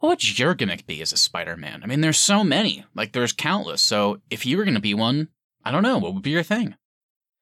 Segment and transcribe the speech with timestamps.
[0.00, 1.80] what would your gimmick be as a Spider-Man?
[1.82, 3.82] I mean, there's so many, like there's countless.
[3.82, 5.28] So if you were going to be one,
[5.64, 6.76] I don't know, what would be your thing?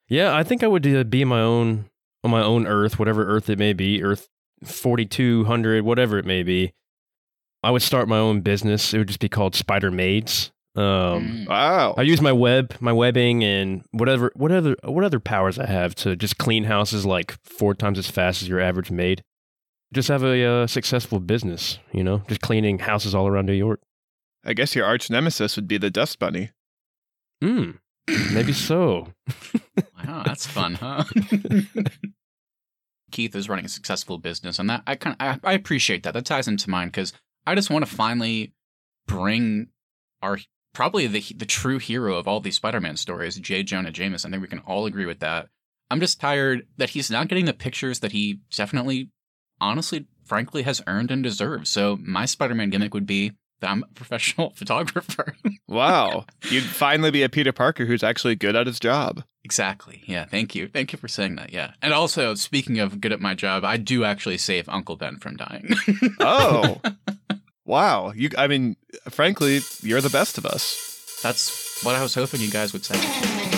[0.08, 1.87] Yeah, I think I would uh, be my own
[2.24, 4.29] on my own Earth, whatever Earth it may be, Earth
[4.64, 6.72] 4200, whatever it may be.
[7.62, 8.94] I would start my own business.
[8.94, 10.52] It would just be called Spider Maids.
[10.74, 11.48] Um, Mm.
[11.48, 11.94] Wow.
[11.96, 15.94] I use my web, my webbing, and whatever, what other, what other powers I have
[15.96, 19.23] to just clean houses like four times as fast as your average maid.
[19.92, 23.80] Just have a uh, successful business, you know, just cleaning houses all around New York.
[24.45, 26.51] I guess your arch nemesis would be the Dust Bunny.
[27.42, 27.73] Hmm,
[28.33, 29.09] maybe so.
[30.05, 31.05] Wow, that's fun, huh?
[33.12, 36.14] Keith is running a successful business, and that I kind of I, I appreciate that.
[36.14, 37.12] That ties into mine because
[37.47, 38.53] I just want to finally
[39.06, 39.69] bring
[40.23, 40.39] our
[40.75, 43.62] probably the the true hero of all these Spider-Man stories, J.
[43.62, 44.33] Jonah Jameson.
[44.33, 45.48] I think we can all agree with that.
[45.91, 49.11] I'm just tired that he's not getting the pictures that he definitely,
[49.60, 51.70] honestly, frankly, has earned and deserves.
[51.70, 55.34] So my Spider-Man gimmick would be that I'm a professional photographer.
[55.69, 56.27] Wow.
[56.50, 59.25] You'd finally be a Peter Parker who's actually good at his job.
[59.44, 60.03] Exactly.
[60.06, 60.25] Yeah.
[60.27, 60.69] Thank you.
[60.69, 61.53] Thank you for saying that.
[61.53, 61.72] Yeah.
[61.81, 65.36] And also, speaking of good at my job, I do actually save Uncle Ben from
[65.36, 65.69] dying.
[66.20, 66.81] Oh.
[67.64, 68.12] wow.
[68.14, 68.77] You I mean,
[69.09, 71.20] frankly, you're the best of us.
[71.22, 73.56] That's what I was hoping you guys would say.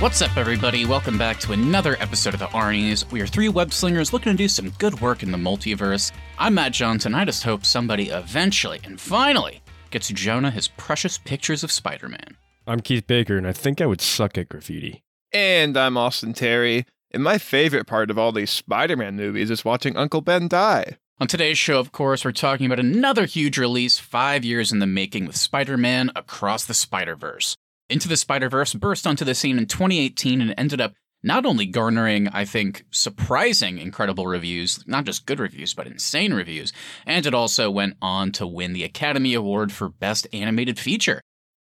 [0.00, 0.86] What's up, everybody?
[0.86, 3.04] Welcome back to another episode of the Arnies.
[3.12, 6.10] We are three web slingers looking to do some good work in the multiverse.
[6.38, 7.14] I'm Matt Johnson.
[7.14, 12.38] I just hope somebody eventually and finally gets Jonah his precious pictures of Spider Man.
[12.66, 15.02] I'm Keith Baker, and I think I would suck at graffiti.
[15.34, 16.86] And I'm Austin Terry.
[17.10, 20.96] And my favorite part of all these Spider-Man movies is watching Uncle Ben die.
[21.18, 24.86] On today's show, of course, we're talking about another huge release, five years in the
[24.86, 27.58] making with Spider Man Across the Spider Verse.
[27.90, 31.66] Into the Spider Verse burst onto the scene in 2018 and ended up not only
[31.66, 36.72] garnering, I think, surprising incredible reviews, not just good reviews, but insane reviews,
[37.04, 41.20] and it also went on to win the Academy Award for Best Animated Feature.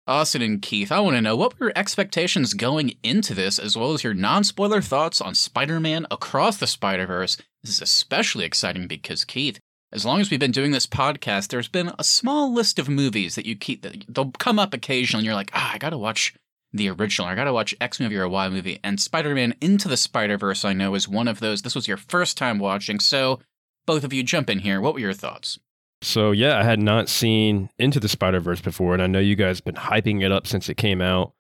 [0.08, 3.78] Austin and Keith, I want to know what were your expectations going into this, as
[3.78, 7.38] well as your non spoiler thoughts on Spider Man Across the Spider Verse.
[7.64, 9.60] This is especially exciting because, Keith,
[9.96, 13.36] as long as we've been doing this podcast, there's been a small list of movies
[13.36, 16.34] that you keep, that they'll come up occasionally, and you're like, ah, I gotta watch
[16.74, 18.80] the original, I gotta watch X movie or Y movie.
[18.84, 21.62] And Spider Man Into the Spider Verse, I know, is one of those.
[21.62, 23.40] This was your first time watching, so
[23.86, 24.82] both of you jump in here.
[24.82, 25.58] What were your thoughts?
[26.02, 29.38] So yeah, I had not seen Into the Spider Verse before, and I know you
[29.38, 31.32] guys been hyping it up since it came out.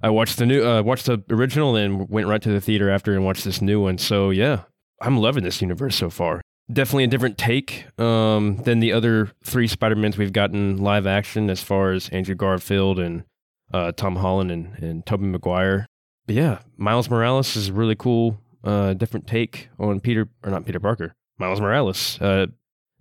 [0.00, 3.12] I watched the new, uh, watched the original, and went right to the theater after
[3.12, 3.98] and watched this new one.
[3.98, 4.62] So yeah,
[5.00, 6.42] I'm loving this universe so far.
[6.72, 11.50] Definitely a different take um, than the other three Spider Mans we've gotten live action,
[11.50, 13.24] as far as Andrew Garfield and
[13.72, 15.86] uh, Tom Holland and and Tobey Maguire.
[16.26, 20.64] But yeah, Miles Morales is a really cool, uh, different take on Peter or not
[20.64, 22.18] Peter Parker, Miles Morales.
[22.20, 22.46] Uh,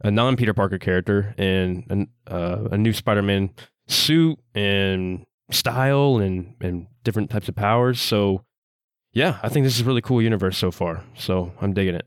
[0.03, 3.49] a non Peter Parker character and an, uh, a new Spider Man
[3.87, 8.01] suit and style and, and different types of powers.
[8.01, 8.43] So,
[9.13, 11.03] yeah, I think this is a really cool universe so far.
[11.15, 12.05] So, I'm digging it.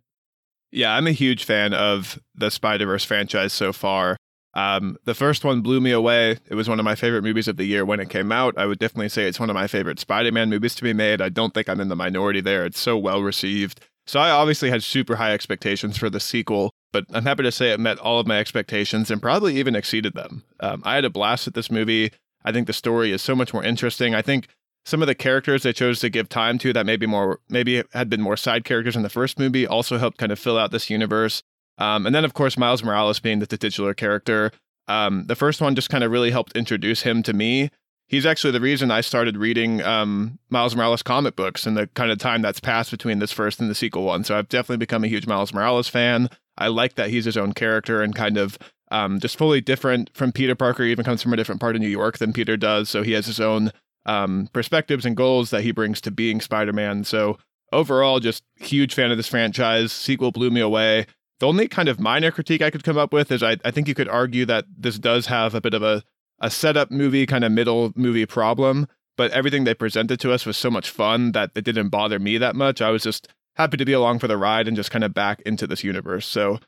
[0.77, 4.19] Yeah, I'm a huge fan of the Spider-Verse franchise so far.
[4.53, 6.37] Um, the first one blew me away.
[6.51, 8.59] It was one of my favorite movies of the year when it came out.
[8.59, 11.23] I would definitely say it's one of my favorite Spider-Man movies to be made.
[11.23, 12.67] I don't think I'm in the minority there.
[12.67, 13.81] It's so well received.
[14.07, 17.73] So I obviously had super high expectations for the sequel, but I'm happy to say
[17.73, 20.45] it met all of my expectations and probably even exceeded them.
[20.61, 22.13] Um, I had a blast at this movie.
[22.45, 24.15] I think the story is so much more interesting.
[24.15, 24.49] I think
[24.87, 28.09] some of the characters they chose to give time to that maybe more maybe had
[28.09, 30.89] been more side characters in the first movie also helped kind of fill out this
[30.89, 31.43] universe.
[31.77, 34.53] Um, and then of course Miles Morales being the titular character.
[34.89, 37.71] Um, the first one just kind of really helped introduce him to me.
[38.07, 42.13] He's actually the reason I started reading um, Miles Morales comic books and the kind
[42.13, 44.23] of time that's passed between this first and the sequel one.
[44.23, 46.31] So I've definitely become a huge Miles Morales fan.
[46.57, 48.57] I like that he's his own character and kind of
[48.93, 50.85] um, just fully different from Peter Parker.
[50.85, 52.89] He even comes from a different part of New York than Peter does.
[52.89, 53.73] So he has his own
[54.07, 57.05] um, perspectives and goals that he brings to being Spider Man.
[57.05, 57.39] So
[57.73, 59.93] overall, just huge fan of this franchise.
[59.93, 61.07] Sequel blew me away.
[61.39, 63.89] The only kind of minor critique I could come up with is I, I think
[63.89, 66.03] you could argue that this does have a bit of a,
[66.41, 68.87] a setup movie, kind of middle movie problem,
[69.17, 72.39] but everything they presented to us was so much fun that it didn't bother me
[72.39, 72.81] that much.
[72.81, 75.43] I was just happy to be along for the ride and just kind of back
[75.43, 76.27] into this universe.
[76.27, 76.59] So,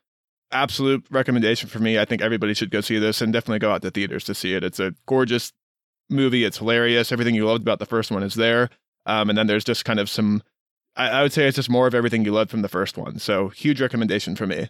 [0.51, 1.99] absolute recommendation for me.
[1.99, 4.55] I think everybody should go see this and definitely go out to theaters to see
[4.55, 4.65] it.
[4.65, 5.53] It's a gorgeous
[6.11, 6.45] movie.
[6.45, 7.13] It's hilarious.
[7.13, 8.71] Everything you loved about the first one is there.
[9.07, 10.43] Um, and then there's just kind of some,
[10.97, 13.19] I, I would say it's just more of everything you loved from the first one.
[13.19, 14.69] So huge recommendation for me.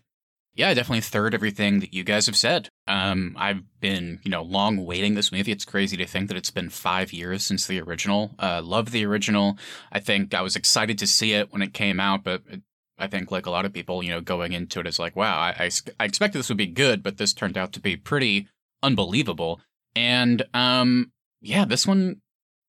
[0.54, 2.68] Yeah, I definitely third everything that you guys have said.
[2.88, 5.52] Um, I've been, you know, long waiting this movie.
[5.52, 8.34] It's crazy to think that it's been five years since the original.
[8.40, 9.56] Uh, love the original.
[9.92, 12.62] I think I was excited to see it when it came out, but it,
[12.98, 15.38] I think, like a lot of people, you know, going into it is like, wow,
[15.38, 15.70] I, I,
[16.00, 18.48] I expected this would be good, but this turned out to be pretty
[18.82, 19.60] unbelievable.
[19.94, 22.20] And um, yeah, this one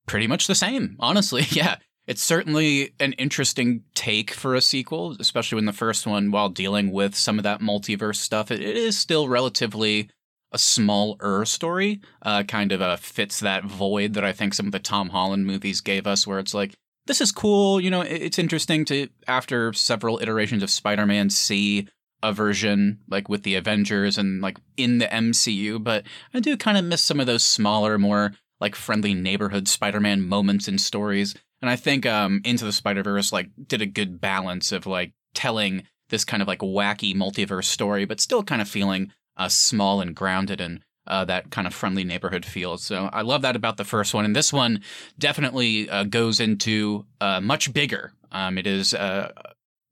[0.07, 1.45] pretty much the same, honestly.
[1.51, 1.77] Yeah,
[2.07, 6.91] it's certainly an interesting take for a sequel, especially when the first one, while dealing
[6.91, 10.09] with some of that multiverse stuff, it, is still relatively
[10.51, 12.01] a smaller story.
[12.23, 15.45] Uh, kind of uh, fits that void that I think some of the Tom Holland
[15.45, 16.73] movies gave us, where it's like,
[17.05, 17.79] this is cool.
[17.79, 21.87] You know, it, it's interesting to, after several iterations of Spider Man, see
[22.23, 26.77] a version like with the Avengers and like in the MCU, but I do kind
[26.77, 31.35] of miss some of those smaller, more like friendly neighborhood Spider Man moments and stories.
[31.61, 35.13] And I think um, Into the Spider Verse like did a good balance of like
[35.33, 40.01] telling this kind of like wacky multiverse story, but still kind of feeling uh, small
[40.01, 42.77] and grounded and uh, that kind of friendly neighborhood feel.
[42.77, 44.81] So I love that about the first one, and this one
[45.17, 48.13] definitely uh, goes into uh, much bigger.
[48.31, 49.31] Um, it is uh,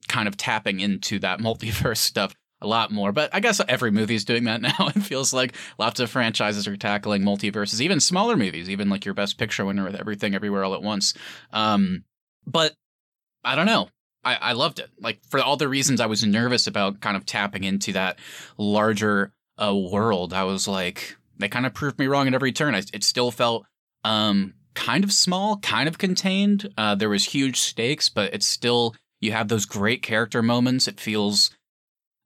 [0.08, 3.12] kind of tapping into that multiverse stuff a lot more.
[3.12, 4.90] But I guess every movie is doing that now.
[4.96, 9.14] It feels like lots of franchises are tackling multiverses, even smaller movies, even like your
[9.14, 11.14] Best Picture winner with Everything Everywhere All at Once.
[11.52, 12.04] Um,
[12.46, 12.74] but
[13.44, 13.90] I don't know.
[14.24, 14.90] I, I loved it.
[15.00, 18.20] Like for all the reasons I was nervous about kind of tapping into that
[18.58, 22.76] larger uh, world, I was like, they kind of proved me wrong at every turn.
[22.76, 23.66] I, it still felt
[24.04, 26.74] um, kind of small, kind of contained.
[26.78, 30.88] Uh, there was huge stakes, but it's still you have those great character moments.
[30.88, 31.52] It feels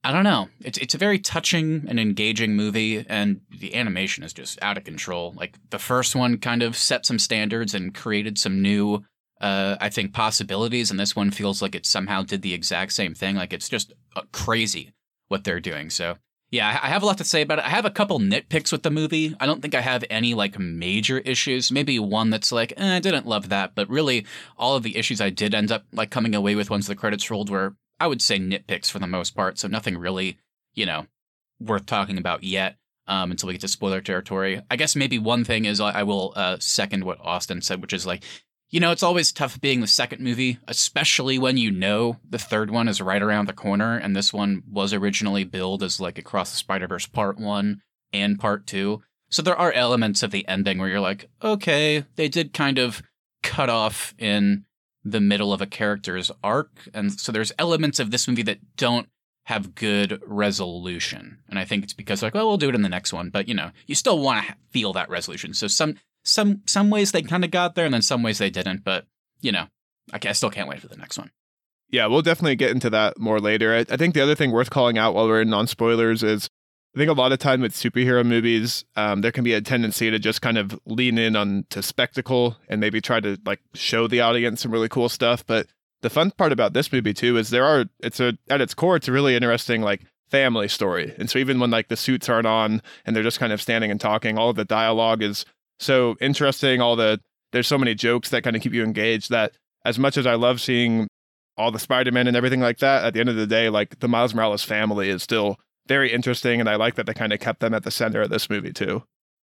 [0.03, 0.49] I don't know.
[0.61, 4.83] It's it's a very touching and engaging movie, and the animation is just out of
[4.83, 5.33] control.
[5.37, 9.03] Like the first one kind of set some standards and created some new,
[9.41, 13.13] uh, I think, possibilities, and this one feels like it somehow did the exact same
[13.13, 13.35] thing.
[13.35, 14.91] Like it's just uh, crazy
[15.27, 15.91] what they're doing.
[15.91, 16.17] So
[16.51, 17.65] yeah, I have a lot to say about it.
[17.65, 19.35] I have a couple nitpicks with the movie.
[19.39, 21.71] I don't think I have any like major issues.
[21.71, 24.25] Maybe one that's like, eh, I didn't love that, but really
[24.57, 27.31] all of the issues I did end up like coming away with once the credits
[27.31, 29.59] rolled were I would say nitpicks for the most part.
[29.59, 30.39] So nothing really,
[30.73, 31.05] you know,
[31.59, 34.59] worth talking about yet um, until we get to spoiler territory.
[34.71, 37.93] I guess maybe one thing is I, I will uh, second what Austin said, which
[37.93, 38.23] is like,
[38.71, 42.71] you know, it's always tough being the second movie, especially when you know the third
[42.71, 46.51] one is right around the corner, and this one was originally billed as like Across
[46.51, 47.81] the Spider Verse Part One
[48.11, 49.03] and Part Two.
[49.29, 53.03] So there are elements of the ending where you're like, okay, they did kind of
[53.43, 54.65] cut off in
[55.03, 56.87] the middle of a character's arc.
[56.93, 59.07] And so there's elements of this movie that don't
[59.45, 61.39] have good resolution.
[61.49, 63.47] And I think it's because like, well, we'll do it in the next one, but
[63.47, 65.53] you know, you still want to feel that resolution.
[65.53, 68.51] So some some some ways they kind of got there and then some ways they
[68.51, 69.05] didn't, but
[69.41, 69.65] you know,
[70.13, 71.31] I, I still can't wait for the next one.
[71.89, 73.75] Yeah, we'll definitely get into that more later.
[73.75, 76.49] I, I think the other thing worth calling out while we're in non spoilers is
[76.93, 80.11] I think a lot of time with superhero movies, um, there can be a tendency
[80.11, 84.07] to just kind of lean in on to spectacle and maybe try to like show
[84.07, 85.45] the audience some really cool stuff.
[85.45, 85.67] But
[86.01, 88.97] the fun part about this movie too is there are it's a at its core
[88.97, 91.13] it's a really interesting like family story.
[91.17, 93.89] And so even when like the suits aren't on and they're just kind of standing
[93.89, 95.45] and talking, all of the dialogue is
[95.79, 96.81] so interesting.
[96.81, 97.21] All the
[97.53, 99.53] there's so many jokes that kind of keep you engaged that
[99.85, 101.07] as much as I love seeing
[101.57, 104.07] all the Spider-Man and everything like that, at the end of the day, like the
[104.07, 105.57] Miles Morales family is still
[105.91, 108.29] very interesting, and I like that they kind of kept them at the center of
[108.29, 109.03] this movie too.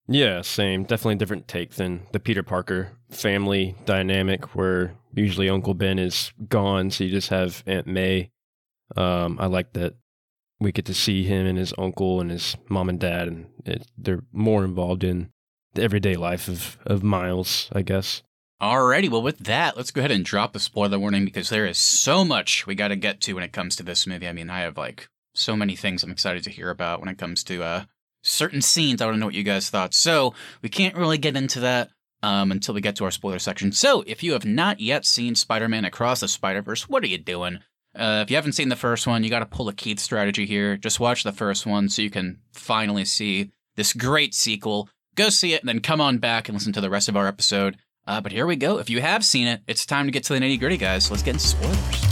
[0.07, 0.83] Yeah, same.
[0.83, 6.91] Definitely different take than the Peter Parker family dynamic, where usually Uncle Ben is gone,
[6.91, 8.31] so you just have Aunt May.
[8.95, 9.95] Um, I like that
[10.61, 13.87] we get to see him and his uncle and his mom and dad, and it,
[13.97, 15.31] they're more involved in
[15.73, 18.23] the everyday life of of Miles, I guess.
[18.61, 21.79] Alrighty, well, with that, let's go ahead and drop the spoiler warning because there is
[21.79, 24.29] so much we got to get to when it comes to this movie.
[24.29, 27.19] I mean, I have like so many things I'm excited to hear about when it
[27.19, 27.85] comes to uh,
[28.23, 29.03] certain scenes.
[29.03, 29.95] I want to know what you guys thought.
[29.95, 31.91] So we can't really get into that
[32.23, 33.73] um, until we get to our spoiler section.
[33.73, 37.59] So if you have not yet seen Spider-Man Across the Spider-Verse, what are you doing?
[37.95, 40.47] Uh, if you haven't seen the first one, you got to pull a Keith strategy
[40.47, 40.77] here.
[40.77, 44.89] Just watch the first one so you can finally see this great sequel.
[45.15, 47.29] Go see it, and then come on back and listen to the rest of our
[47.29, 47.77] episode.
[48.07, 48.79] Uh, but here we go.
[48.79, 51.11] If you have seen it, it's time to get to the nitty gritty, guys.
[51.11, 52.04] Let's get into spoilers.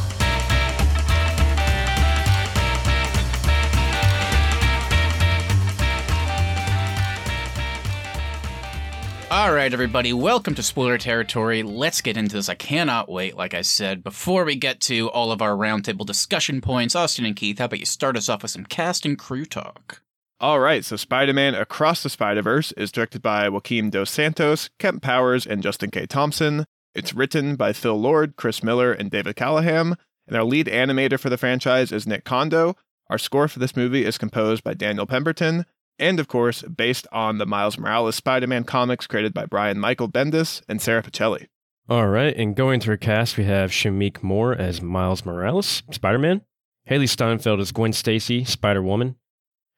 [9.62, 11.62] Right, everybody, welcome to spoiler territory.
[11.62, 12.48] Let's get into this.
[12.48, 14.02] I cannot wait, like I said.
[14.02, 17.78] Before we get to all of our roundtable discussion points, Austin and Keith, how about
[17.78, 20.02] you start us off with some cast and crew talk?
[20.40, 24.68] All right, so Spider Man Across the Spider Verse is directed by Joaquim Dos Santos,
[24.80, 26.06] Kemp Powers, and Justin K.
[26.06, 26.64] Thompson.
[26.96, 29.94] It's written by Phil Lord, Chris Miller, and David Callaham.
[30.26, 32.74] And our lead animator for the franchise is Nick Kondo.
[33.08, 35.66] Our score for this movie is composed by Daniel Pemberton,
[35.98, 40.08] and of course, based on the Miles Morales Spider Man comics created by Brian Michael
[40.08, 41.46] Bendis and Sara Pichelli.
[41.88, 46.42] All right, and going through cast, we have Shameik Moore as Miles Morales, Spider Man,
[46.88, 49.16] Hailee Steinfeld as Gwen Stacy, Spider Woman,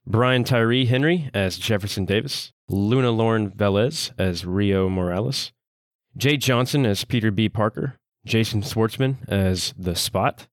[0.06, 5.52] Brian Tyree Henry as Jefferson Davis, Luna Lauren Velez as Rio Morales,
[6.16, 7.48] Jake Johnson as Peter B.
[7.48, 10.46] Parker, Jason Schwartzman as The Spot,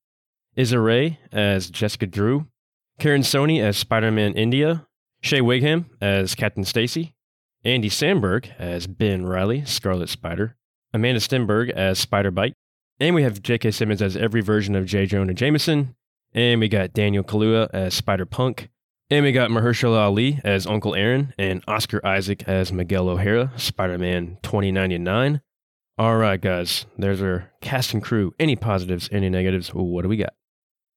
[0.56, 2.48] Issa Rae as Jessica Drew,
[3.00, 4.88] Karan Soni as Spider Man India,
[5.21, 7.13] Shea Whigham as Captain Stacy,
[7.63, 10.57] Andy Samberg as Ben Riley, Scarlet Spider,
[10.95, 12.53] Amandla Stenberg as Spider Byte,
[12.99, 13.71] and we have J.K.
[13.71, 15.05] Simmons as every version of J.
[15.05, 15.95] Jonah Jameson,
[16.33, 18.69] and we got Daniel Kaluuya as Spider Punk,
[19.09, 23.97] and we got Mahershala Ali as Uncle Aaron, and Oscar Isaac as Miguel O'Hara, Spider
[23.97, 25.41] Man 2099.
[25.97, 28.33] All right, guys, there's our cast and crew.
[28.39, 29.69] Any positives, any negatives?
[29.69, 30.33] What do we got?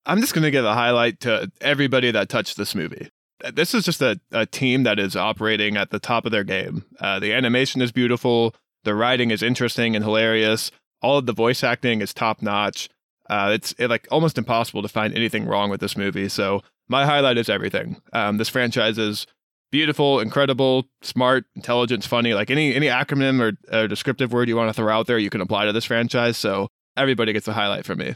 [0.06, 3.10] I'm just going to give a highlight to everybody that touched this movie.
[3.52, 6.84] This is just a, a team that is operating at the top of their game.
[7.00, 8.54] Uh, the animation is beautiful.
[8.84, 10.70] The writing is interesting and hilarious.
[11.02, 12.88] All of the voice acting is top notch.
[13.28, 16.28] Uh, it's it, like almost impossible to find anything wrong with this movie.
[16.28, 18.00] So my highlight is everything.
[18.12, 19.26] Um, this franchise is
[19.70, 22.34] beautiful, incredible, smart, intelligent, funny.
[22.34, 25.30] Like any any acronym or, or descriptive word you want to throw out there, you
[25.30, 26.36] can apply to this franchise.
[26.36, 28.14] So everybody gets a highlight from me.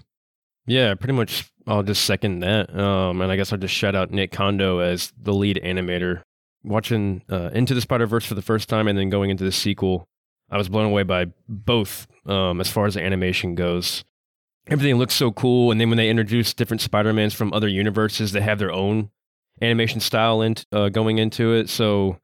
[0.66, 1.50] Yeah, pretty much.
[1.68, 2.75] I'll just second that.
[2.75, 6.22] Um, and I guess I'll just shout out Nick Kondo as the lead animator.
[6.64, 9.52] Watching uh, Into the Spider Verse for the first time and then going into the
[9.52, 10.08] sequel,
[10.50, 14.02] I was blown away by both um, as far as the animation goes.
[14.66, 15.70] Everything looks so cool.
[15.70, 19.10] And then when they introduce different Spider Mans from other universes, they have their own
[19.62, 21.68] animation style in, uh, going into it.
[21.68, 22.18] So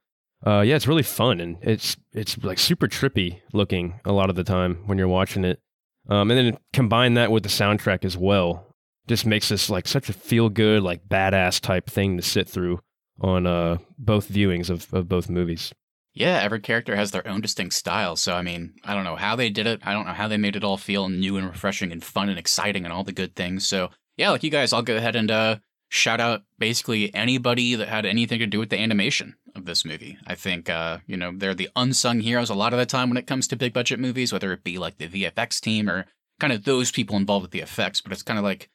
[0.46, 4.36] uh, yeah, it's really fun and it's it's like super trippy looking a lot of
[4.36, 5.60] the time when you're watching it.
[6.08, 8.73] Um, and then combine that with the soundtrack as well.
[9.06, 12.80] Just makes this like such a feel good, like badass type thing to sit through
[13.20, 15.72] on uh, both viewings of, of both movies.
[16.14, 18.14] Yeah, every character has their own distinct style.
[18.14, 19.80] So, I mean, I don't know how they did it.
[19.84, 22.38] I don't know how they made it all feel new and refreshing and fun and
[22.38, 23.66] exciting and all the good things.
[23.66, 25.56] So, yeah, like you guys, I'll go ahead and uh,
[25.88, 30.16] shout out basically anybody that had anything to do with the animation of this movie.
[30.24, 33.16] I think, uh, you know, they're the unsung heroes a lot of the time when
[33.16, 36.06] it comes to big budget movies, whether it be like the VFX team or
[36.38, 38.00] kind of those people involved with the effects.
[38.00, 38.70] But it's kind of like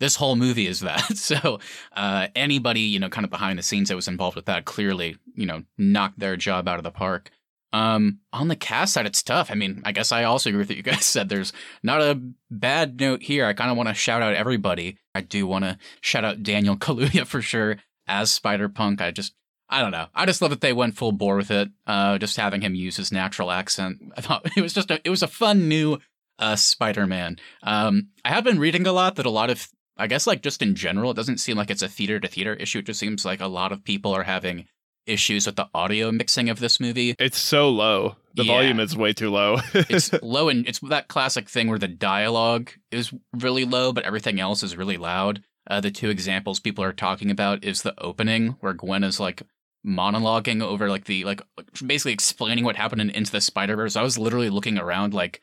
[0.00, 1.04] this whole movie is that.
[1.16, 1.58] So
[1.94, 5.16] uh, anybody, you know, kind of behind the scenes that was involved with that clearly,
[5.34, 7.30] you know, knocked their job out of the park.
[7.72, 9.50] Um, on the cast side, it's tough.
[9.50, 11.28] I mean, I guess I also agree with what you guys said.
[11.28, 13.46] There's not a bad note here.
[13.46, 14.98] I kind of want to shout out everybody.
[15.14, 17.76] I do want to shout out Daniel Kaluuya for sure
[18.06, 19.00] as Spider Punk.
[19.00, 19.34] I just,
[19.68, 20.06] I don't know.
[20.14, 21.68] I just love that they went full bore with it.
[21.86, 23.98] Uh, just having him use his natural accent.
[24.16, 25.98] I thought it was just a, it was a fun new
[26.38, 27.36] uh, Spider Man.
[27.62, 30.62] Um, I have been reading a lot that a lot of I guess like just
[30.62, 32.80] in general, it doesn't seem like it's a theater to theater issue.
[32.80, 34.66] It just seems like a lot of people are having
[35.06, 37.14] issues with the audio mixing of this movie.
[37.18, 38.16] It's so low.
[38.34, 38.52] The Yeah.
[38.54, 39.58] volume is way too low.
[39.74, 44.40] It's low and it's that classic thing where the dialogue is really low, but everything
[44.40, 45.42] else is really loud.
[45.68, 49.42] Uh, the two examples people are talking about is the opening where Gwen is like
[49.86, 51.40] monologuing over like the like
[51.86, 53.94] basically explaining what happened in Into the Spider Verse.
[53.96, 55.40] I was literally looking around like.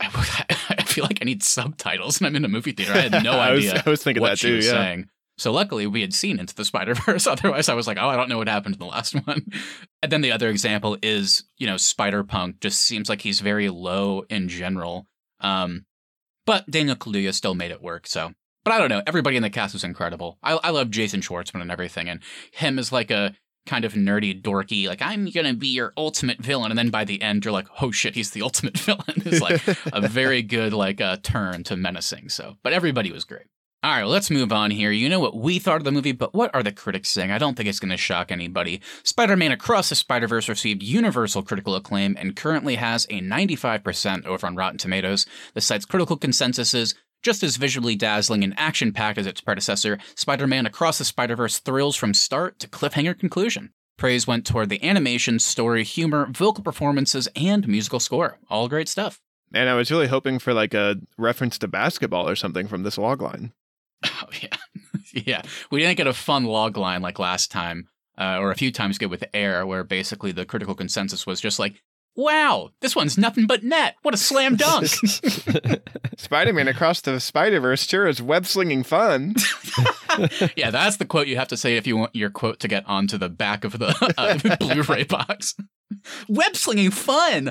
[0.00, 2.92] I feel like I need subtitles and I'm in a movie theater.
[2.92, 4.56] I had no I was, idea I was thinking what that she too.
[4.56, 4.72] was Yeah.
[4.72, 5.08] saying.
[5.38, 7.26] So luckily we had seen Into the Spider Verse.
[7.28, 9.46] Otherwise, I was like, oh, I don't know what happened in the last one.
[10.02, 13.68] And then the other example is, you know, Spider Punk just seems like he's very
[13.70, 15.06] low in general.
[15.40, 15.86] Um,
[16.46, 18.06] but Daniel Kaluuya still made it work.
[18.06, 18.32] So,
[18.64, 19.02] but I don't know.
[19.06, 20.38] Everybody in the cast was incredible.
[20.42, 22.20] I, I love Jason Schwartzman and everything, and
[22.52, 23.34] him is like a
[23.66, 27.20] kind of nerdy, dorky, like I'm gonna be your ultimate villain, and then by the
[27.22, 29.22] end you're like, oh shit, he's the ultimate villain.
[29.24, 29.62] It's like
[29.92, 32.28] a very good like uh, turn to menacing.
[32.28, 33.46] So, but everybody was great.
[33.82, 34.90] All right, well, let's move on here.
[34.90, 37.30] You know what we thought of the movie, but what are the critics saying?
[37.30, 38.82] I don't think it's going to shock anybody.
[39.04, 44.26] Spider Man Across the Spider Verse received universal critical acclaim and currently has a 95%
[44.26, 45.24] over on Rotten Tomatoes.
[45.54, 49.98] The site's critical consensus is just as visually dazzling and action packed as its predecessor,
[50.14, 53.72] Spider Man Across the Spider Verse thrills from start to cliffhanger conclusion.
[53.96, 58.38] Praise went toward the animation, story, humor, vocal performances, and musical score.
[58.48, 59.20] All great stuff.
[59.52, 62.96] And I was really hoping for like a reference to basketball or something from this
[62.96, 63.52] logline.
[64.22, 64.56] Oh yeah,
[65.26, 65.42] yeah.
[65.70, 68.96] We didn't get a fun log line like last time, uh, or a few times
[68.96, 71.82] good with Air, where basically the critical consensus was just like,
[72.16, 73.96] "Wow, this one's nothing but net.
[74.02, 74.86] What a slam dunk!"
[76.16, 79.34] Spider Man across the Spider Verse sure is web slinging fun.
[80.56, 82.86] yeah, that's the quote you have to say if you want your quote to get
[82.86, 85.54] onto the back of the uh, Blu-ray box.
[86.28, 87.50] Web slinging fun.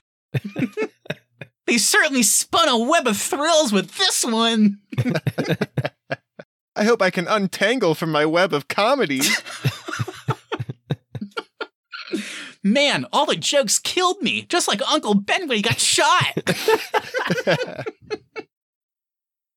[1.66, 4.80] they certainly spun a web of thrills with this one.
[6.76, 9.22] I hope I can untangle from my web of comedy.
[12.64, 16.34] Man, all the jokes killed me, just like Uncle Ben when he got shot.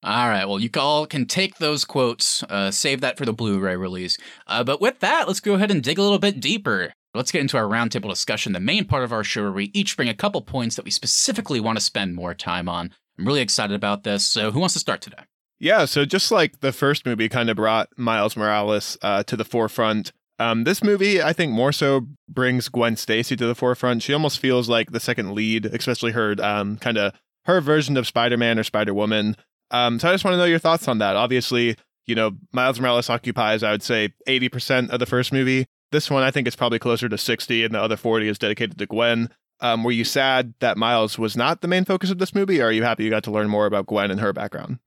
[0.05, 3.59] all right, well, you all can take those quotes, uh, save that for the Blu
[3.59, 4.19] ray release.
[4.47, 6.93] Uh, but with that, let's go ahead and dig a little bit deeper.
[7.13, 9.97] Let's get into our roundtable discussion, the main part of our show where we each
[9.97, 12.91] bring a couple points that we specifically want to spend more time on.
[13.19, 14.25] I'm really excited about this.
[14.25, 15.25] So, who wants to start today?
[15.59, 19.45] Yeah, so just like the first movie kind of brought Miles Morales uh, to the
[19.45, 24.03] forefront, um, this movie, I think, more so brings Gwen Stacy to the forefront.
[24.03, 27.13] She almost feels like the second lead, especially her um, kind of
[27.45, 29.37] her version of Spider Man or Spider Woman.
[29.71, 31.17] Um, so I just want to know your thoughts on that.
[31.17, 35.67] Obviously, you know, Miles Morales occupies, I would say, 80% of the first movie.
[35.93, 38.79] This one, I think, is probably closer to 60, and the other 40 is dedicated
[38.79, 39.31] to Gwen.
[39.61, 42.67] Um, were you sad that Miles was not the main focus of this movie, or
[42.67, 44.79] are you happy you got to learn more about Gwen and her background?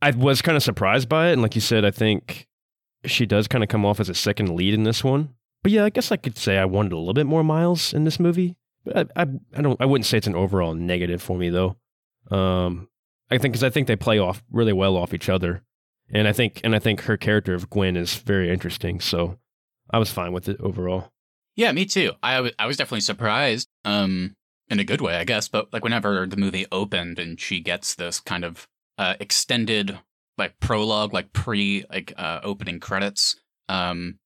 [0.00, 2.48] I was kind of surprised by it, and like you said, I think
[3.04, 5.34] she does kind of come off as a second lead in this one.
[5.62, 8.04] But yeah, I guess I could say I wanted a little bit more Miles in
[8.04, 8.56] this movie.
[8.84, 11.76] But I, I, I don't, I wouldn't say it's an overall negative for me though.
[12.30, 12.88] Um,
[13.30, 15.62] I think because I think they play off really well off each other,
[16.12, 19.00] and I think, and I think her character of Gwen is very interesting.
[19.00, 19.38] So
[19.90, 21.12] I was fine with it overall.
[21.56, 22.12] Yeah, me too.
[22.22, 24.34] I, w- I was definitely surprised, um,
[24.68, 25.48] in a good way, I guess.
[25.48, 28.66] But like whenever the movie opened and she gets this kind of
[28.98, 29.98] uh, extended
[30.42, 33.36] like prologue, like pre like uh, opening credits,
[33.68, 34.18] um,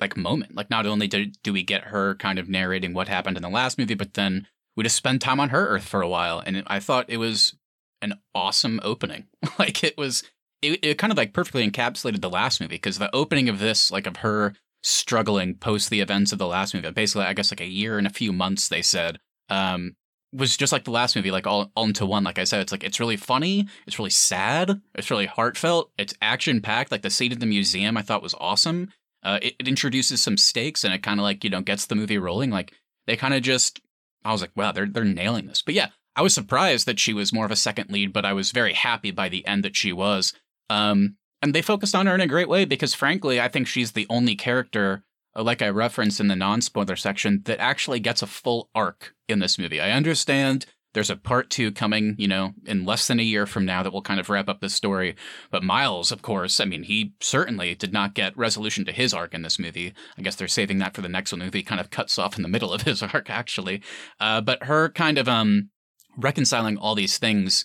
[0.00, 0.54] like moment.
[0.54, 3.50] Like not only do do we get her kind of narrating what happened in the
[3.50, 4.46] last movie, but then
[4.76, 7.54] we just spend time on her Earth for a while, and I thought it was
[8.00, 9.26] an awesome opening.
[9.58, 10.22] like it was,
[10.62, 13.90] it, it kind of like perfectly encapsulated the last movie because the opening of this,
[13.90, 17.60] like of her struggling post the events of the last movie, basically, I guess like
[17.60, 19.18] a year and a few months, they said,
[19.50, 19.96] um,
[20.32, 22.24] was just like the last movie, like all, all into one.
[22.24, 26.14] Like I said, it's like it's really funny, it's really sad, it's really heartfelt, it's
[26.20, 26.92] action packed.
[26.92, 28.92] Like the scene in the museum, I thought was awesome.
[29.22, 31.94] Uh, it, it introduces some stakes and it kind of like you know gets the
[31.94, 32.50] movie rolling.
[32.50, 32.72] Like
[33.06, 33.80] they kind of just,
[34.24, 35.62] I was like, wow, they're they're nailing this.
[35.62, 38.32] But yeah, I was surprised that she was more of a second lead, but I
[38.32, 40.34] was very happy by the end that she was.
[40.68, 43.92] Um, and they focused on her in a great way because, frankly, I think she's
[43.92, 45.04] the only character
[45.42, 49.38] like I referenced in the non spoiler section, that actually gets a full arc in
[49.38, 49.80] this movie.
[49.80, 53.64] I understand there's a part two coming, you know, in less than a year from
[53.64, 55.16] now that will kind of wrap up the story.
[55.50, 59.34] But Miles, of course, I mean, he certainly did not get resolution to his arc
[59.34, 59.92] in this movie.
[60.16, 61.40] I guess they're saving that for the next one.
[61.40, 63.82] The movie kind of cuts off in the middle of his arc, actually.
[64.18, 65.70] Uh, but her kind of um,
[66.16, 67.64] reconciling all these things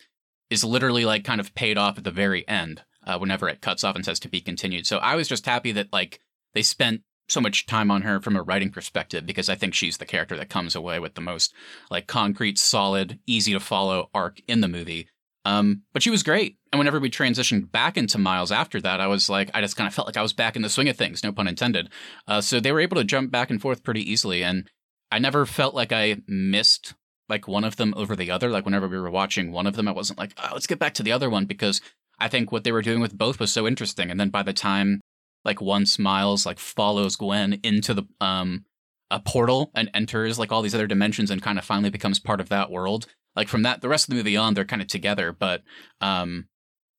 [0.49, 2.83] is literally like kind of paid off at the very end.
[3.05, 4.87] Uh, whenever it cuts off and says to be continued.
[4.87, 6.21] So I was just happy that like
[6.53, 9.97] they spent so much time on her from a writing perspective because I think she's
[9.97, 11.53] the character that comes away with the most
[11.89, 15.07] like concrete, solid, easy to follow arc in the movie.
[15.45, 16.57] Um, but she was great.
[16.71, 19.87] And whenever we transitioned back into Miles after that, I was like, I just kind
[19.87, 21.89] of felt like I was back in the swing of things, no pun intended.
[22.27, 24.43] Uh, so they were able to jump back and forth pretty easily.
[24.43, 24.69] And
[25.11, 26.93] I never felt like I missed
[27.29, 28.49] like one of them over the other.
[28.49, 30.93] Like whenever we were watching one of them, I wasn't like, oh, let's get back
[30.95, 31.81] to the other one because
[32.19, 34.09] I think what they were doing with both was so interesting.
[34.09, 35.01] And then by the time
[35.45, 38.65] like once Miles like follows Gwen into the um
[39.11, 42.41] a portal and enters like all these other dimensions and kind of finally becomes part
[42.41, 43.05] of that world.
[43.35, 45.31] Like from that, the rest of the movie on, they're kind of together.
[45.31, 45.61] But
[46.01, 46.47] um,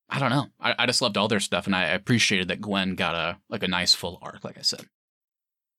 [0.08, 0.46] I don't know.
[0.60, 3.62] I, I just loved all their stuff, and I appreciated that Gwen got a like
[3.62, 4.44] a nice full arc.
[4.44, 4.86] Like I said.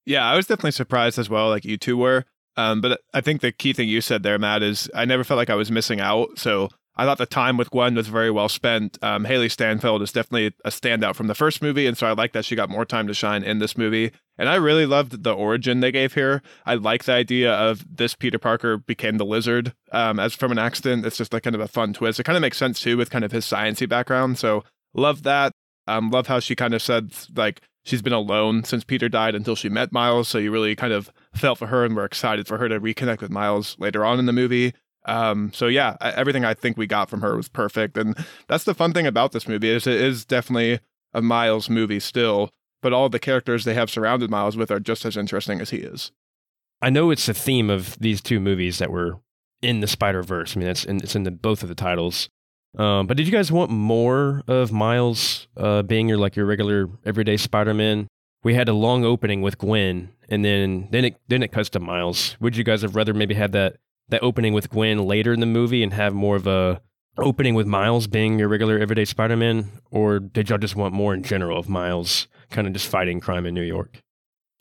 [0.06, 2.26] Yeah, I was definitely surprised as well, like you two were.
[2.58, 5.38] Um, but I think the key thing you said there, Matt, is I never felt
[5.38, 6.38] like I was missing out.
[6.38, 8.98] So I thought the time with Gwen was very well spent.
[9.02, 12.32] Um, Hailee Steinfeld is definitely a standout from the first movie, and so I like
[12.34, 14.12] that she got more time to shine in this movie.
[14.38, 16.42] And I really loved the origin they gave here.
[16.66, 20.60] I like the idea of this Peter Parker became the Lizard um, as from an
[20.60, 21.06] accident.
[21.06, 22.20] It's just like kind of a fun twist.
[22.20, 24.38] It kind of makes sense too with kind of his sciency background.
[24.38, 25.52] So love that.
[25.88, 29.56] Um, love how she kind of said like she's been alone since Peter died until
[29.56, 30.28] she met Miles.
[30.28, 33.22] So you really kind of felt for her and were excited for her to reconnect
[33.22, 34.74] with Miles later on in the movie.
[35.06, 38.16] Um, so yeah, everything I think we got from her was perfect, and
[38.48, 40.80] that's the fun thing about this movie is it is definitely
[41.14, 42.50] a Miles movie still,
[42.82, 45.78] but all the characters they have surrounded Miles with are just as interesting as he
[45.78, 46.12] is.
[46.82, 49.20] I know it's a theme of these two movies that were
[49.62, 50.56] in the Spider Verse.
[50.56, 52.30] I mean, it's in, it's in the, both of the titles.
[52.78, 56.90] Um, but did you guys want more of Miles uh, being your like your regular
[57.06, 58.08] everyday Spider Man?
[58.44, 61.80] We had a long opening with Gwen, and then then it then it cuts to
[61.80, 62.36] Miles.
[62.40, 63.78] Would you guys have rather maybe had that
[64.10, 66.82] that opening with Gwen later in the movie and have more of a
[67.18, 71.24] opening with Miles being your regular everyday Spider-Man, or did y'all just want more in
[71.24, 74.02] general of Miles kind of just fighting crime in New York?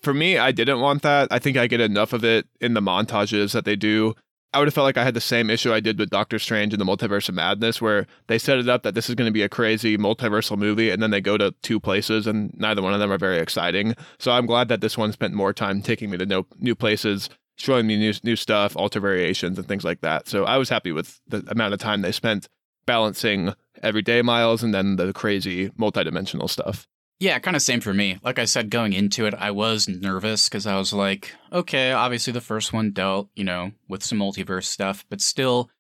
[0.02, 1.28] For me, I didn't want that.
[1.30, 4.14] I think I get enough of it in the montages that they do.
[4.52, 6.72] I would have felt like I had the same issue I did with Doctor Strange
[6.72, 9.32] and the Multiverse of Madness, where they set it up that this is going to
[9.32, 12.94] be a crazy multiversal movie, and then they go to two places, and neither one
[12.94, 13.96] of them are very exciting.
[14.20, 17.30] So I'm glad that this one spent more time taking me to no, new places,
[17.56, 20.28] showing me new new stuff, alter variations, and things like that.
[20.28, 22.48] So I was happy with the amount of time they spent
[22.86, 26.86] balancing everyday miles and then the crazy multidimensional stuff.
[27.20, 28.18] Yeah, kind of same for me.
[28.22, 32.32] Like I said, going into it, I was nervous because I was like, okay, obviously
[32.32, 35.70] the first one dealt, you know, with some multiverse stuff, but still,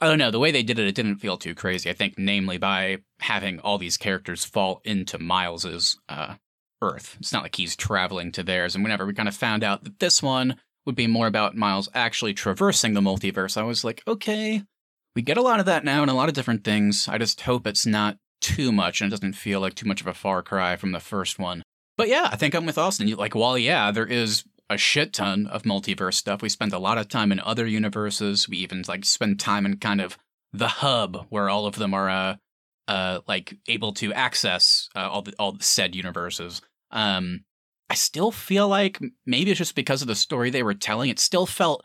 [0.00, 1.88] I don't know, the way they did it, it didn't feel too crazy.
[1.88, 6.34] I think, namely, by having all these characters fall into Miles's uh,
[6.82, 7.16] Earth.
[7.18, 8.74] It's not like he's traveling to theirs.
[8.74, 11.88] And whenever we kind of found out that this one would be more about Miles
[11.94, 14.62] actually traversing the multiverse, I was like, okay,
[15.14, 17.08] we get a lot of that now and a lot of different things.
[17.08, 20.06] I just hope it's not too much and it doesn't feel like too much of
[20.06, 21.62] a far cry from the first one.
[21.96, 23.08] But yeah, I think I'm with Austin.
[23.10, 26.42] Like, while yeah, there is a shit ton of multiverse stuff.
[26.42, 28.48] We spend a lot of time in other universes.
[28.48, 30.18] We even like spend time in kind of
[30.52, 32.36] the hub where all of them are uh
[32.88, 36.62] uh like able to access uh, all the all the said universes.
[36.90, 37.44] Um
[37.88, 41.18] I still feel like maybe it's just because of the story they were telling, it
[41.18, 41.84] still felt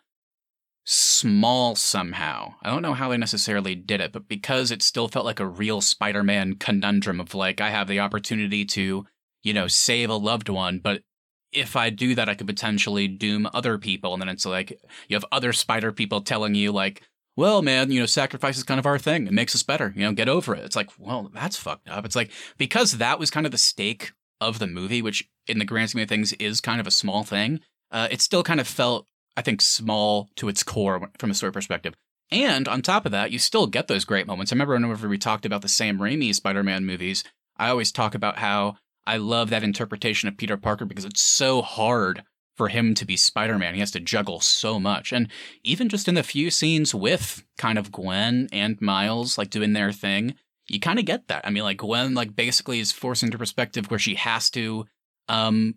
[0.84, 2.56] small somehow.
[2.64, 5.46] I don't know how they necessarily did it, but because it still felt like a
[5.46, 9.06] real Spider Man conundrum of like, I have the opportunity to,
[9.44, 11.04] you know, save a loved one, but
[11.52, 14.14] if I do that, I could potentially doom other people.
[14.14, 17.02] And then it's like, you have other spider people telling you, like,
[17.36, 19.28] well, man, you know, sacrifice is kind of our thing.
[19.28, 19.94] It makes us better.
[19.96, 20.64] You know, get over it.
[20.64, 22.06] It's like, well, that's fucked up.
[22.06, 25.66] It's like, because that was kind of the stake of the movie, which in the
[25.66, 27.60] grand scheme of things is kind of a small thing,
[27.92, 29.06] uh, it still kind of felt
[29.38, 31.94] I think, small to its core from a story perspective.
[32.32, 34.52] And on top of that, you still get those great moments.
[34.52, 37.24] I remember whenever we talked about the Sam Raimi Spider Man movies,
[37.58, 41.62] I always talk about how I love that interpretation of Peter Parker because it's so
[41.62, 42.24] hard
[42.56, 43.74] for him to be Spider Man.
[43.74, 45.12] He has to juggle so much.
[45.12, 45.30] And
[45.64, 49.92] even just in the few scenes with kind of Gwen and Miles, like doing their
[49.92, 50.36] thing,
[50.68, 51.46] you kind of get that.
[51.46, 54.86] I mean, like Gwen, like basically is forced into perspective where she has to
[55.32, 55.76] um,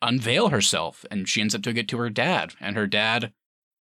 [0.00, 3.32] unveil herself and she ends up doing it to her dad and her dad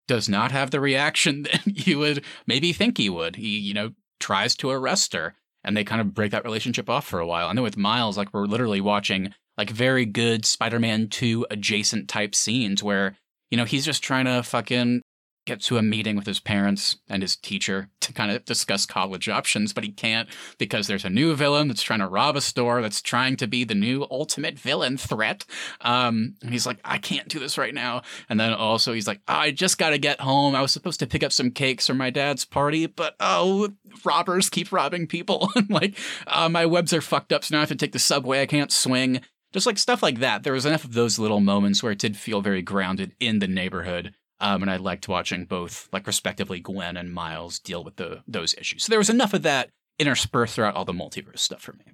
[0.09, 3.37] does not have the reaction that you would maybe think he would.
[3.37, 7.07] He you know tries to arrest her and they kind of break that relationship off
[7.07, 7.49] for a while.
[7.49, 12.35] And then with miles like we're literally watching like very good spider-man 2 adjacent type
[12.35, 13.17] scenes where
[13.51, 15.03] you know he's just trying to fucking
[15.47, 19.29] get to a meeting with his parents and his teacher to kind of discuss college
[19.29, 22.83] options, but he can't because there's a new villain that's trying to rob a store
[22.83, 25.45] that's trying to be the new ultimate villain threat.
[25.81, 28.03] Um, and he's like, I can't do this right now.
[28.29, 30.55] And then also he's like, I just got to get home.
[30.55, 33.71] I was supposed to pick up some cakes for my dad's party, but oh,
[34.05, 35.51] robbers keep robbing people.
[35.69, 38.43] like, uh, my webs are fucked up, so now I have to take the subway.
[38.43, 39.21] I can't swing.
[39.53, 40.45] Just like stuff like that.
[40.45, 43.49] There was enough of those little moments where it did feel very grounded in the
[43.49, 48.23] neighborhood um, and I liked watching both, like respectively, Gwen and Miles deal with the
[48.27, 48.85] those issues.
[48.85, 51.85] So there was enough of that interspersed throughout all the multiverse stuff for me.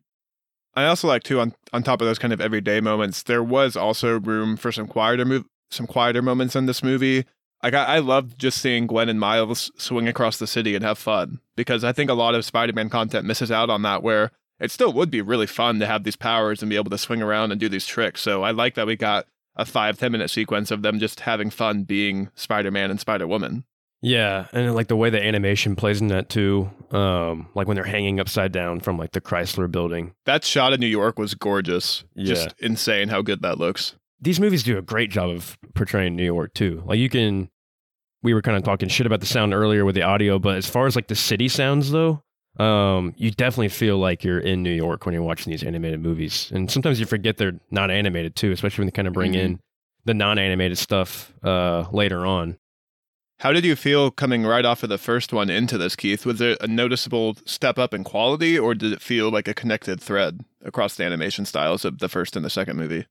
[0.75, 3.77] I also like too on on top of those kind of everyday moments, there was
[3.77, 7.25] also room for some quieter move, some quieter moments in this movie.
[7.63, 10.99] Like I, I loved just seeing Gwen and Miles swing across the city and have
[10.99, 14.31] fun because I think a lot of Spider-Man content misses out on that where
[14.61, 17.23] it still would be really fun to have these powers and be able to swing
[17.23, 18.21] around and do these tricks.
[18.21, 21.51] So I like that we got a five ten minute sequence of them just having
[21.51, 23.65] fun being Spider-Man and Spider-Woman.
[24.03, 27.85] Yeah, and like the way the animation plays in that too, um, like when they're
[27.85, 30.15] hanging upside down from like the Chrysler building.
[30.27, 32.05] That shot in New York was gorgeous.
[32.15, 32.35] Yeah.
[32.35, 33.97] Just insane how good that looks.
[34.21, 36.83] These movies do a great job of portraying New York too.
[36.87, 37.51] Like you can
[38.23, 40.67] we were kind of talking shit about the sound earlier with the audio, but as
[40.67, 42.23] far as like the city sounds though,
[42.59, 46.51] um, you definitely feel like you're in New York when you're watching these animated movies.
[46.55, 49.41] And sometimes you forget they're not animated too, especially when they kind of bring mm-hmm.
[49.41, 49.61] in
[50.05, 52.57] the non-animated stuff uh, later on.
[53.41, 56.25] How did you feel coming right off of the first one into this, Keith?
[56.25, 60.01] Was there a noticeable step up in quality, or did it feel like a connected
[60.01, 63.07] thread across the animation styles of the first and the second movie?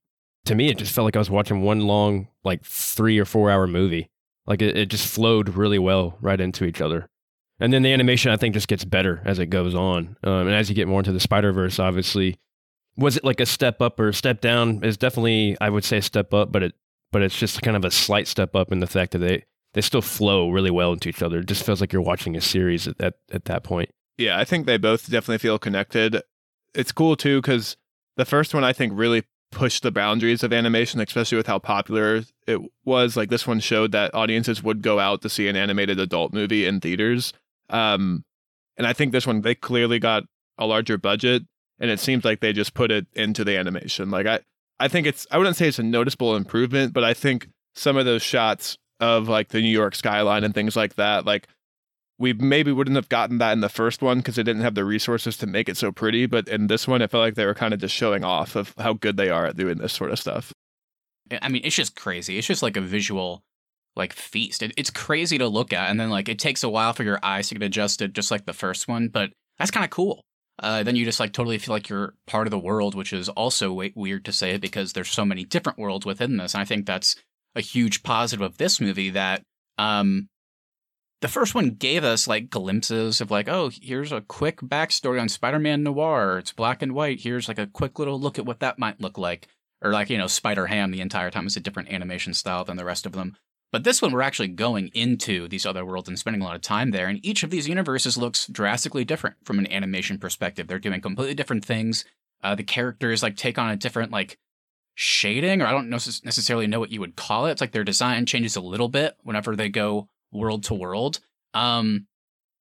[0.45, 3.51] To me, it just felt like I was watching one long, like three or four
[3.51, 4.09] hour movie.
[4.47, 7.07] Like it, it just flowed really well right into each other.
[7.59, 10.17] And then the animation, I think, just gets better as it goes on.
[10.23, 12.37] Um, and as you get more into the Spider Verse, obviously,
[12.97, 14.83] was it like a step up or a step down?
[14.83, 16.73] Is definitely, I would say, a step up, but it,
[17.11, 19.81] but it's just kind of a slight step up in the fact that they they
[19.81, 21.39] still flow really well into each other.
[21.39, 23.89] It just feels like you're watching a series at at, at that point.
[24.17, 26.21] Yeah, I think they both definitely feel connected.
[26.73, 27.77] It's cool too because
[28.17, 32.23] the first one I think really pushed the boundaries of animation, especially with how popular
[32.45, 33.15] it was.
[33.15, 36.65] Like this one showed that audiences would go out to see an animated adult movie
[36.65, 37.31] in theaters
[37.69, 38.23] um,
[38.77, 40.23] and I think this one they clearly got
[40.57, 41.43] a larger budget,
[41.79, 44.09] and it seems like they just put it into the animation.
[44.09, 44.39] Like I,
[44.79, 48.05] I think it's I wouldn't say it's a noticeable improvement, but I think some of
[48.05, 51.25] those shots of like the New York skyline and things like that.
[51.25, 51.47] Like
[52.17, 54.85] we maybe wouldn't have gotten that in the first one because they didn't have the
[54.85, 56.25] resources to make it so pretty.
[56.25, 58.73] But in this one, it felt like they were kind of just showing off of
[58.77, 60.53] how good they are at doing this sort of stuff.
[61.41, 62.37] I mean, it's just crazy.
[62.37, 63.43] It's just like a visual
[63.95, 64.61] like feast.
[64.61, 67.19] It, it's crazy to look at, and then like it takes a while for your
[67.23, 69.09] eyes to get adjusted, just like the first one.
[69.09, 70.21] But that's kind of cool.
[70.57, 73.27] Uh, then you just like totally feel like you're part of the world, which is
[73.29, 76.53] also w- weird to say because there's so many different worlds within this.
[76.53, 77.15] And I think that's
[77.55, 79.43] a huge positive of this movie that
[79.77, 80.29] um,
[81.21, 85.27] the first one gave us like glimpses of like, oh, here's a quick backstory on
[85.27, 86.37] Spider-Man Noir.
[86.37, 87.21] It's black and white.
[87.21, 89.47] Here's like a quick little look at what that might look like.
[89.81, 92.77] Or like, you know, Spider Ham the entire time is a different animation style than
[92.77, 93.35] the rest of them.
[93.71, 96.61] But this one, we're actually going into these other worlds and spending a lot of
[96.61, 97.07] time there.
[97.07, 100.67] And each of these universes looks drastically different from an animation perspective.
[100.67, 102.05] They're doing completely different things.
[102.43, 104.37] Uh, the characters like take on a different like
[104.93, 107.51] shading, or I don't necessarily know what you would call it.
[107.51, 111.19] It's like their design changes a little bit whenever they go world to world.
[111.53, 112.07] Um,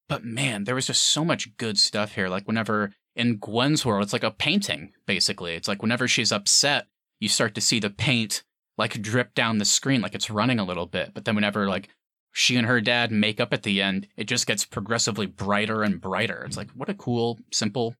[0.07, 2.27] but man, there was just so much good stuff here.
[2.27, 5.55] Like whenever in Gwen's world, it's like a painting, basically.
[5.55, 6.87] It's like whenever she's upset,
[7.19, 8.43] you start to see the paint
[8.77, 11.13] like drip down the screen, like it's running a little bit.
[11.13, 11.89] But then whenever like
[12.31, 16.01] she and her dad make up at the end, it just gets progressively brighter and
[16.01, 16.43] brighter.
[16.45, 17.95] It's like, what a cool, simple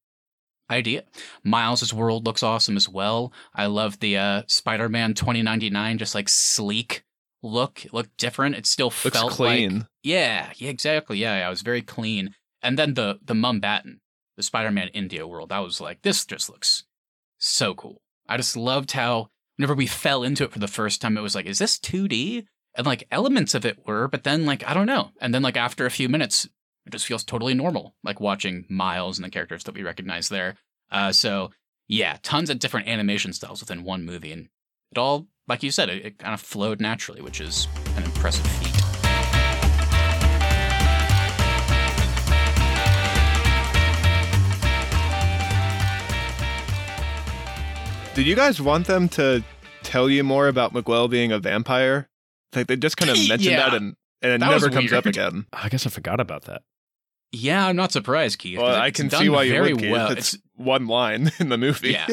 [0.69, 1.03] idea.
[1.43, 3.31] Miles's world looks awesome as well.
[3.53, 7.03] I love the uh, Spider-Man 2099, just like sleek
[7.41, 7.85] look.
[7.85, 8.55] It looked different.
[8.55, 9.77] It still Looks felt clean.
[9.77, 11.17] like yeah, yeah, exactly.
[11.17, 12.33] Yeah, yeah, it was very clean.
[12.61, 13.99] And then the the Mumbattan,
[14.35, 16.83] the Spider-Man India world, I was like, this just looks
[17.37, 18.01] so cool.
[18.27, 21.35] I just loved how whenever we fell into it for the first time, it was
[21.35, 22.45] like, is this 2D?
[22.77, 25.11] And like elements of it were, but then like I don't know.
[25.21, 26.45] And then like after a few minutes,
[26.85, 30.55] it just feels totally normal, like watching Miles and the characters that we recognize there.
[30.91, 31.51] Uh, so
[31.87, 34.49] yeah, tons of different animation styles within one movie, and
[34.91, 38.45] it all, like you said, it, it kind of flowed naturally, which is an impressive
[38.47, 38.84] feat.
[48.15, 49.43] Did you guys want them to
[49.83, 52.09] tell you more about Miguel being a vampire?
[52.55, 53.69] Like they just kind of mentioned Yeah.
[53.69, 55.45] that and and it That never comes up again.
[55.53, 56.61] I guess I forgot about that.
[57.33, 58.57] Yeah, I'm not surprised, Keith.
[58.57, 59.81] Well, 'cause I can done see why you very would.
[59.81, 59.91] Keith.
[59.91, 60.11] well.
[60.11, 61.91] It's, one line in the movie.
[61.91, 62.07] Yeah.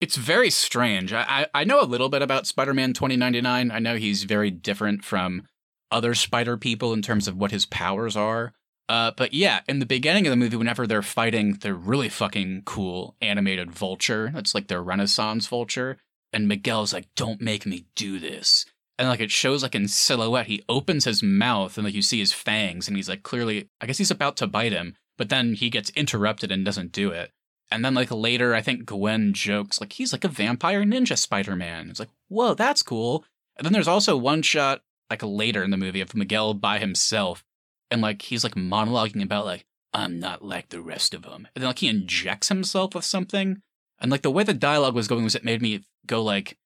[0.00, 1.12] it's very strange.
[1.12, 1.22] I,
[1.54, 3.70] I I know a little bit about Spider-Man 2099.
[3.70, 5.46] I know he's very different from
[5.92, 8.52] other Spider people in terms of what his powers are.
[8.88, 12.62] Uh, but yeah, in the beginning of the movie, whenever they're fighting the really fucking
[12.64, 15.98] cool animated vulture, that's like their Renaissance vulture,
[16.32, 18.64] and Miguel's like, "Don't make me do this,"
[18.98, 22.18] and like it shows like in silhouette, he opens his mouth and like you see
[22.18, 25.54] his fangs, and he's like clearly, I guess he's about to bite him, but then
[25.54, 27.30] he gets interrupted and doesn't do it.
[27.70, 31.90] And then like later, I think Gwen jokes like he's like a vampire ninja Spider-Man.
[31.90, 33.24] It's like, whoa, that's cool.
[33.56, 37.44] And then there's also one shot like later in the movie of Miguel by himself,
[37.90, 41.62] and like he's like monologuing about like I'm not like the rest of them, and
[41.62, 43.62] then like he injects himself with something,
[44.00, 46.58] and like the way the dialogue was going was it made me go like,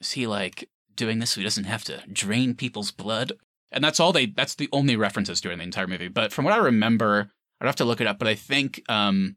[0.00, 3.32] is he like doing this so he doesn't have to drain people's blood?
[3.70, 4.26] And that's all they.
[4.26, 6.08] That's the only references during the entire movie.
[6.08, 8.18] But from what I remember, I'd have to look it up.
[8.18, 9.36] But I think um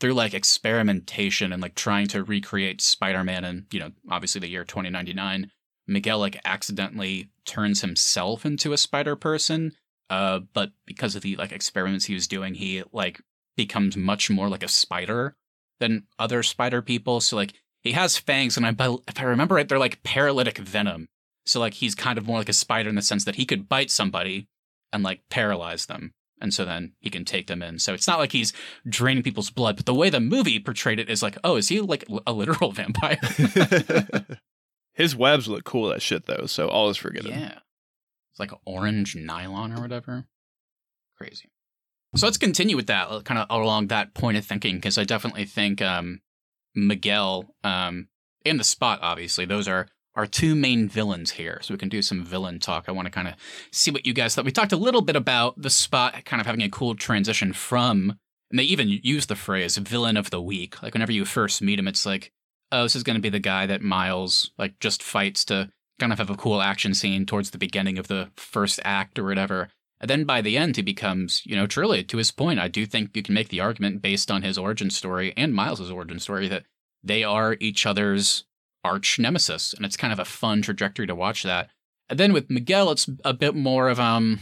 [0.00, 4.64] through like experimentation and like trying to recreate Spider-Man and you know obviously the year
[4.64, 5.50] 2099,
[5.86, 9.72] Miguel like accidentally turns himself into a spider person.
[10.10, 13.20] Uh, but because of the like experiments he was doing, he like
[13.56, 15.36] becomes much more like a spider
[15.78, 17.20] than other spider people.
[17.20, 18.74] So like he has fangs, and I
[19.08, 21.08] if I remember right, they're like paralytic venom.
[21.46, 23.68] So like he's kind of more like a spider in the sense that he could
[23.68, 24.48] bite somebody
[24.92, 26.12] and like paralyze them.
[26.40, 27.78] And so then he can take them in.
[27.78, 28.52] So it's not like he's
[28.88, 31.80] draining people's blood, but the way the movie portrayed it is like, oh, is he
[31.80, 33.18] like a literal vampire?
[34.94, 37.32] His webs look cool as shit though, so all is forgiven.
[37.32, 37.58] Yeah.
[38.30, 40.26] It's like orange nylon or whatever.
[41.16, 41.50] Crazy.
[42.16, 45.44] So let's continue with that, kind of along that point of thinking, because I definitely
[45.44, 46.20] think um,
[46.74, 48.08] Miguel um,
[48.44, 51.60] and the Spot, obviously, those are our two main villains here.
[51.62, 52.86] So we can do some villain talk.
[52.88, 53.34] I want to kind of
[53.70, 54.44] see what you guys thought.
[54.44, 58.18] We talked a little bit about the Spot kind of having a cool transition from,
[58.50, 60.82] and they even use the phrase villain of the week.
[60.82, 62.32] Like whenever you first meet him, it's like,
[62.72, 66.12] oh, this is going to be the guy that Miles like just fights to kind
[66.12, 69.68] of have a cool action scene towards the beginning of the first act or whatever.
[70.00, 72.58] And then by the end, he becomes, you know, truly to his point.
[72.58, 75.90] I do think you can make the argument based on his origin story and Miles's
[75.90, 76.64] origin story that
[77.04, 78.44] they are each other's
[78.82, 81.70] arch nemesis, and it's kind of a fun trajectory to watch that.
[82.08, 84.40] And then with Miguel, it's a bit more of um,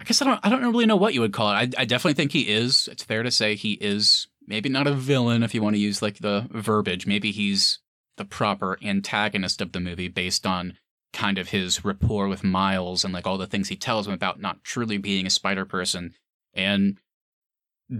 [0.00, 1.54] I guess I don't I don't really know what you would call it.
[1.54, 2.88] I, I definitely think he is.
[2.90, 6.02] It's fair to say he is maybe not a villain if you want to use
[6.02, 7.06] like the verbiage.
[7.06, 7.80] Maybe he's
[8.16, 10.78] the proper antagonist of the movie based on
[11.14, 14.40] kind of his rapport with Miles and like all the things he tells him about
[14.40, 16.12] not truly being a spider person
[16.52, 16.98] and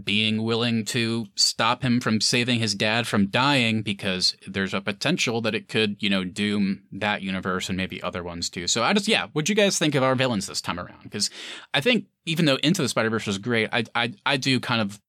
[0.03, 5.40] being willing to stop him from saving his dad from dying because there's a potential
[5.42, 8.66] that it could, you know, doom that universe and maybe other ones too.
[8.66, 11.03] So I just, yeah, what'd you guys think of our villains this time around?
[11.03, 11.29] Because
[11.74, 14.81] I think even though Into the Spider Verse was great, I, I I do kind
[14.81, 15.00] of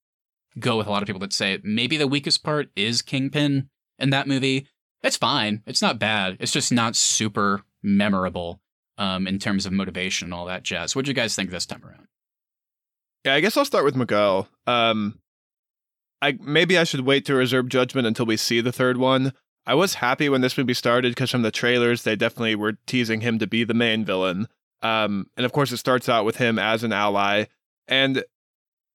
[0.60, 4.10] go with a lot of people that say maybe the weakest part is Kingpin in
[4.10, 4.68] that movie.
[5.04, 5.64] It's fine.
[5.66, 6.38] It's not bad.
[6.40, 8.60] It's just not super memorable
[8.98, 10.96] um, in terms of motivation and all that jazz.
[10.96, 12.08] What do you guys think this time around?
[13.24, 14.48] Yeah, I guess I'll start with Miguel.
[14.68, 15.20] Um,
[16.22, 19.34] I maybe I should wait to reserve judgment until we see the third one.
[19.68, 23.22] I was happy when this movie started because from the trailers they definitely were teasing
[23.22, 24.48] him to be the main villain.
[24.82, 27.46] Um, and of course it starts out with him as an ally.
[27.88, 28.24] And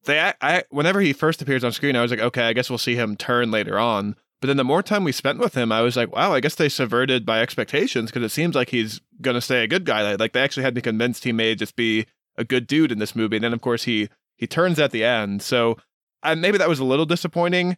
[0.04, 2.78] they, I, whenever he first appears on screen, I was like, okay, I guess we'll
[2.78, 4.16] see him turn later on.
[4.40, 6.54] But then the more time we spent with him, I was like, wow, I guess
[6.54, 10.14] they subverted my expectations because it seems like he's gonna stay a good guy.
[10.14, 13.14] Like they actually had me convinced he may just be a good dude in this
[13.14, 13.36] movie.
[13.36, 15.42] And then of course he he turns at the end.
[15.42, 15.76] So
[16.22, 17.76] I, maybe that was a little disappointing.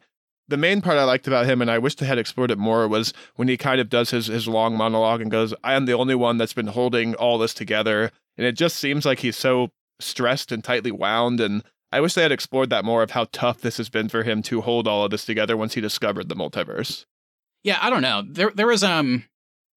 [0.49, 2.87] The main part I liked about him, and I wish they had explored it more,
[2.87, 5.93] was when he kind of does his, his long monologue and goes, I am the
[5.95, 8.11] only one that's been holding all this together.
[8.37, 9.71] And it just seems like he's so
[10.01, 11.41] stressed and tightly wound.
[11.41, 14.23] And I wish they had explored that more of how tough this has been for
[14.23, 17.05] him to hold all of this together once he discovered the multiverse.
[17.63, 18.25] Yeah, I don't know.
[18.27, 19.25] There there was um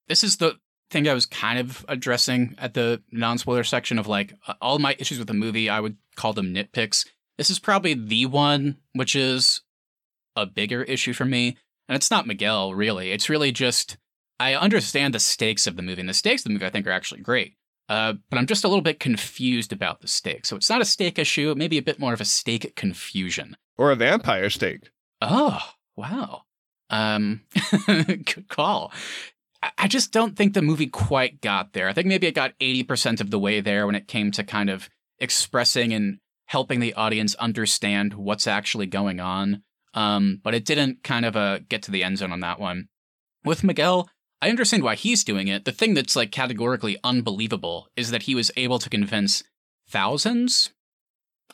[0.08, 0.58] this is the
[0.90, 5.20] thing I was kind of addressing at the non-spoiler section of like all my issues
[5.20, 7.06] with the movie, I would call them nitpicks.
[7.38, 9.62] This is probably the one which is
[10.36, 11.58] a bigger issue for me.
[11.88, 13.12] And it's not Miguel, really.
[13.12, 13.98] It's really just
[14.40, 16.88] I understand the stakes of the movie, and the stakes of the movie I think
[16.88, 17.56] are actually great.
[17.88, 20.46] Uh, but I'm just a little bit confused about the stake.
[20.46, 22.76] So it's not a stake issue, it may be a bit more of a stake
[22.76, 23.56] confusion.
[23.78, 24.90] Or a vampire stake.
[25.22, 25.62] Oh,
[25.96, 26.44] wow.
[26.90, 27.42] Um,
[27.88, 28.92] good call.
[29.78, 31.88] I just don't think the movie quite got there.
[31.88, 34.70] I think maybe it got 80% of the way there when it came to kind
[34.70, 39.64] of expressing and helping the audience understand what's actually going on.
[39.94, 42.90] Um, but it didn't kind of uh, get to the end zone on that one.
[43.44, 44.10] With Miguel,
[44.46, 45.66] I understand why he's doing it.
[45.66, 49.44] The thing that's like categorically unbelievable is that he was able to convince
[49.90, 50.70] thousands,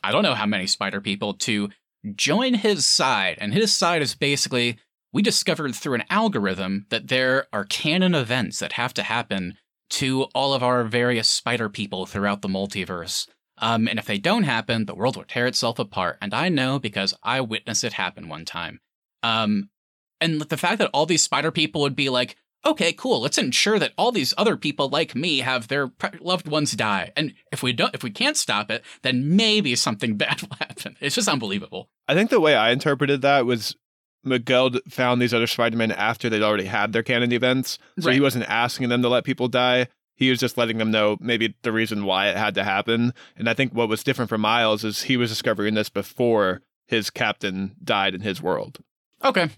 [0.04, 1.70] I don't know how many spider people, to
[2.14, 3.38] join his side.
[3.40, 4.78] And his side is basically
[5.10, 9.56] we discovered through an algorithm that there are canon events that have to happen
[9.92, 13.26] to all of our various spider people throughout the multiverse.
[13.56, 16.18] Um, and if they don't happen, the world will tear itself apart.
[16.20, 18.80] And I know because I witnessed it happen one time.
[19.22, 19.70] Um,
[20.20, 23.78] and the fact that all these spider people would be like, okay, cool, let's ensure
[23.78, 27.12] that all these other people like me have their loved ones die.
[27.16, 30.96] And if we don't, if we can't stop it, then maybe something bad will happen.
[31.00, 31.88] It's just unbelievable.
[32.08, 33.76] I think the way I interpreted that was
[34.24, 37.78] Miguel found these other Spider-Men after they'd already had their canon events.
[37.98, 38.14] So right.
[38.14, 39.88] he wasn't asking them to let people die.
[40.14, 43.12] He was just letting them know maybe the reason why it had to happen.
[43.36, 47.10] And I think what was different for Miles is he was discovering this before his
[47.10, 48.78] captain died in his world.
[49.24, 49.48] Okay.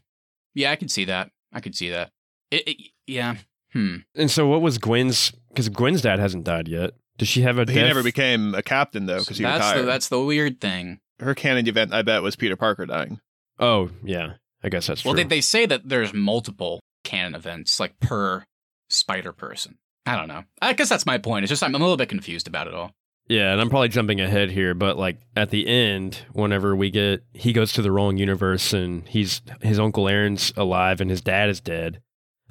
[0.54, 1.30] Yeah, I can see that.
[1.52, 2.12] I can see that.
[2.54, 3.36] It, it, yeah.
[3.72, 3.96] Hmm.
[4.14, 5.32] And so, what was Gwen's?
[5.48, 6.92] Because Gwen's dad hasn't died yet.
[7.18, 7.64] Does she have a?
[7.64, 9.82] He never became a captain though, because he that's retired.
[9.82, 11.00] The, that's the weird thing.
[11.20, 13.20] Her canon event, I bet, was Peter Parker dying.
[13.58, 15.14] Oh yeah, I guess that's well.
[15.14, 15.22] True.
[15.22, 18.44] They they say that there's multiple canon events, like per
[18.88, 19.78] Spider Person.
[20.06, 20.44] I don't know.
[20.60, 21.44] I guess that's my point.
[21.44, 22.92] It's just I'm, I'm a little bit confused about it all.
[23.28, 27.24] Yeah, and I'm probably jumping ahead here, but like at the end, whenever we get
[27.32, 31.48] he goes to the wrong universe and he's his uncle Aaron's alive and his dad
[31.48, 32.02] is dead.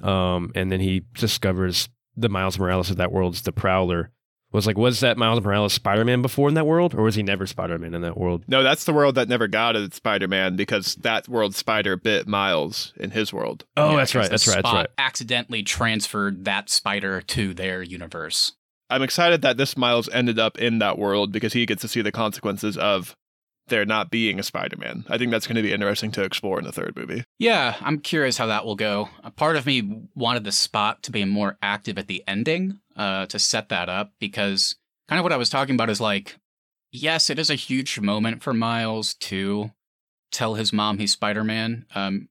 [0.04, 4.10] Um, and then he discovers the Miles Morales of that world is the Prowler.
[4.52, 7.24] Was like, was that Miles Morales Spider Man before in that world, or was he
[7.24, 8.44] never Spider Man in that world?
[8.46, 12.28] No, that's the world that never got it Spider Man because that world Spider bit
[12.28, 13.64] Miles in his world.
[13.76, 14.30] Oh, yeah, that's right.
[14.30, 14.62] That's right.
[14.62, 14.86] That's right.
[14.96, 18.52] Accidentally transferred that spider to their universe.
[18.90, 22.02] I'm excited that this Miles ended up in that world because he gets to see
[22.02, 23.16] the consequences of
[23.68, 25.04] there not being a Spider-Man.
[25.08, 27.24] I think that's going to be interesting to explore in the third movie.
[27.38, 29.08] Yeah, I'm curious how that will go.
[29.22, 33.26] A part of me wanted the spot to be more active at the ending uh,
[33.26, 34.76] to set that up because
[35.08, 36.36] kind of what I was talking about is like,
[36.92, 39.70] yes, it is a huge moment for Miles to
[40.30, 41.86] tell his mom he's Spider-Man.
[41.94, 42.28] Um,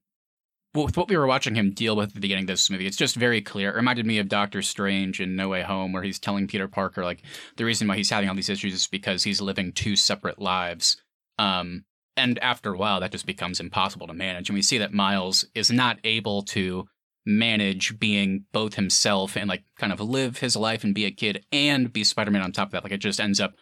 [0.74, 2.96] with what we were watching him deal with at the beginning of this movie, it's
[2.96, 3.70] just very clear.
[3.70, 7.04] It reminded me of Doctor Strange in No Way Home, where he's telling Peter Parker,
[7.04, 7.22] like,
[7.56, 10.96] the reason why he's having all these issues is because he's living two separate lives.
[11.38, 11.84] Um,
[12.16, 14.48] and after a while, that just becomes impossible to manage.
[14.48, 16.86] And we see that Miles is not able to
[17.26, 21.44] manage being both himself and like kind of live his life and be a kid
[21.50, 22.84] and be Spider Man on top of that.
[22.84, 23.54] Like it just ends up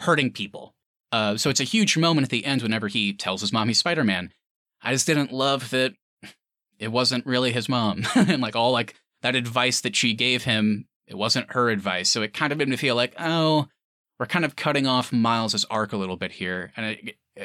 [0.00, 0.74] hurting people.
[1.10, 3.78] Uh, so it's a huge moment at the end whenever he tells his mom he's
[3.78, 4.32] Spider Man.
[4.82, 5.94] I just didn't love that
[6.78, 10.86] it wasn't really his mom and like all like that advice that she gave him
[11.06, 12.08] It wasn't her advice.
[12.10, 13.66] So it kind of made me feel like, oh,
[14.18, 16.72] we're kind of cutting off Miles' arc a little bit here.
[16.76, 17.00] And I,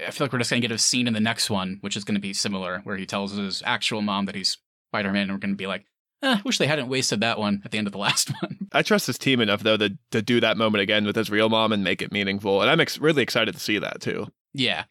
[0.07, 1.95] I feel like we're just going to get a scene in the next one, which
[1.95, 4.57] is going to be similar, where he tells his actual mom that he's
[4.89, 5.23] Spider Man.
[5.23, 5.85] And we're going to be like,
[6.23, 8.69] eh, wish they hadn't wasted that one at the end of the last one.
[8.71, 11.49] I trust his team enough, though, to, to do that moment again with his real
[11.49, 12.61] mom and make it meaningful.
[12.61, 14.27] And I'm ex- really excited to see that, too.
[14.53, 14.85] Yeah.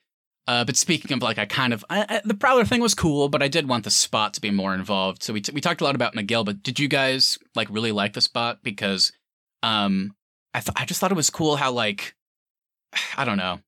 [0.47, 3.29] Uh, but speaking of like, I kind of I, I, the Prowler thing was cool,
[3.29, 5.23] but I did want the spot to be more involved.
[5.23, 7.93] So we t- we talked a lot about Miguel, but did you guys like really
[7.93, 8.59] like the spot?
[8.63, 9.13] Because
[9.63, 10.17] um,
[10.55, 12.15] I th- I just thought it was cool how like
[13.17, 13.61] I don't know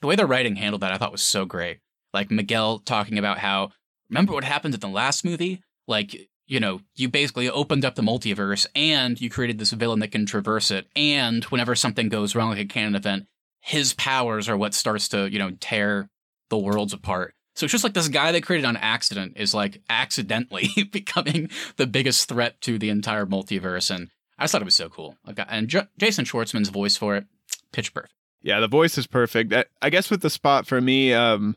[0.00, 0.92] the way the writing handled that.
[0.92, 1.78] I thought was so great.
[2.12, 3.70] Like Miguel talking about how
[4.10, 5.62] remember what happened in the last movie?
[5.88, 10.12] Like you know, you basically opened up the multiverse and you created this villain that
[10.12, 10.86] can traverse it.
[10.94, 13.26] And whenever something goes wrong, like a canon event,
[13.60, 16.10] his powers are what starts to you know tear
[16.50, 17.34] the worlds apart.
[17.56, 21.86] So it's just like this guy they created on accident is like accidentally becoming the
[21.86, 23.94] biggest threat to the entire multiverse.
[23.94, 25.16] And I just thought it was so cool.
[25.26, 27.26] Like, and J- Jason Schwartzman's voice for it,
[27.72, 28.12] pitch perfect.
[28.42, 29.54] Yeah, the voice is perfect.
[29.80, 31.56] I guess with the spot for me, um,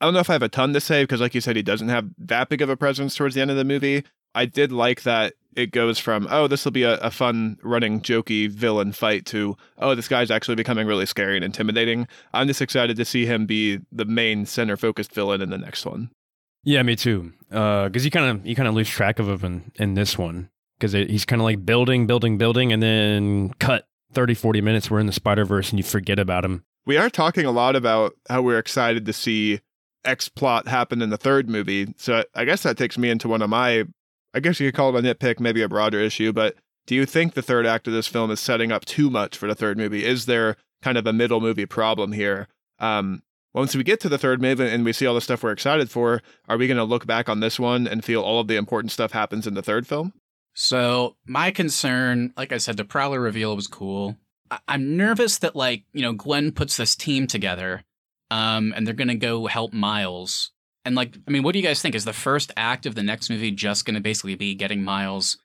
[0.00, 1.62] I don't know if I have a ton to say because, like you said, he
[1.62, 4.04] doesn't have that big of a presence towards the end of the movie.
[4.34, 8.00] I did like that it goes from oh this will be a, a, fun running
[8.00, 12.62] jokey villain fight to oh this guy's actually becoming really scary and intimidating i'm just
[12.62, 16.10] excited to see him be the main center focused villain in the next one
[16.62, 19.72] yeah me too because uh, you kind of you kind of lose track of him
[19.76, 20.48] in, in this one
[20.78, 25.00] because he's kind of like building building building and then cut 30 40 minutes we're
[25.00, 28.14] in the spider verse and you forget about him we are talking a lot about
[28.28, 29.60] how we're excited to see
[30.04, 33.42] x plot happen in the third movie so i guess that takes me into one
[33.42, 33.84] of my
[34.36, 36.56] I guess you could call it a nitpick, maybe a broader issue, but
[36.86, 39.48] do you think the third act of this film is setting up too much for
[39.48, 40.04] the third movie?
[40.04, 42.46] Is there kind of a middle movie problem here?
[42.78, 43.22] Um,
[43.54, 45.90] once we get to the third movie and we see all the stuff we're excited
[45.90, 46.20] for,
[46.50, 48.92] are we going to look back on this one and feel all of the important
[48.92, 50.12] stuff happens in the third film?
[50.56, 54.16] So, my concern, like I said, the Prowler reveal was cool.
[54.50, 57.84] I- am nervous that, like, you know, Gwen puts this team together
[58.30, 60.50] um, and they're to go help Miles
[60.86, 61.96] and like, I mean, what do you guys think?
[61.96, 65.36] Is the first act of the next movie just to basically be getting Miles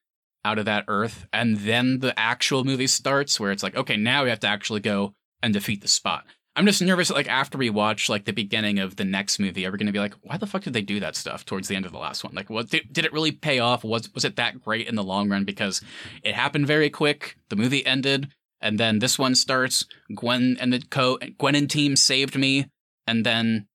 [0.45, 4.23] out of that Earth, and then the actual movie starts, where it's like, okay, now
[4.23, 6.25] we have to actually go and defeat the Spot.
[6.55, 9.71] I'm just nervous like, after we watch like the beginning of the next movie, are
[9.71, 11.75] we going to be like, why the fuck did they do that stuff towards the
[11.75, 12.33] end of the last one?
[12.33, 13.83] Like, what did, did it really pay off?
[13.83, 15.45] Was was it that great in the long run?
[15.45, 15.81] Because
[16.23, 17.37] it happened very quick.
[17.49, 19.85] The movie ended, and then this one starts.
[20.13, 22.67] Gwen and the co Gwen and team saved me,
[23.07, 23.67] and then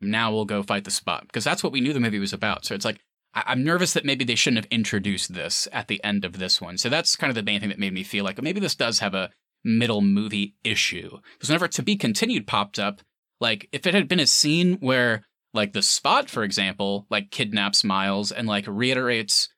[0.00, 2.66] now we'll go fight the spot because that's what we knew the movie was about.
[2.66, 3.00] So it's like
[3.32, 6.60] I- am nervous that maybe they shouldn't have introduced this at the end of this
[6.60, 6.76] one.
[6.76, 8.98] So that's kind of the main thing that made me feel like maybe this does
[8.98, 9.30] have a
[9.66, 13.02] middle movie issue because whenever to be continued popped up,
[13.40, 17.84] like if it had been a scene where like the spot, for example, like kidnaps
[17.84, 19.48] Miles and like reiterates,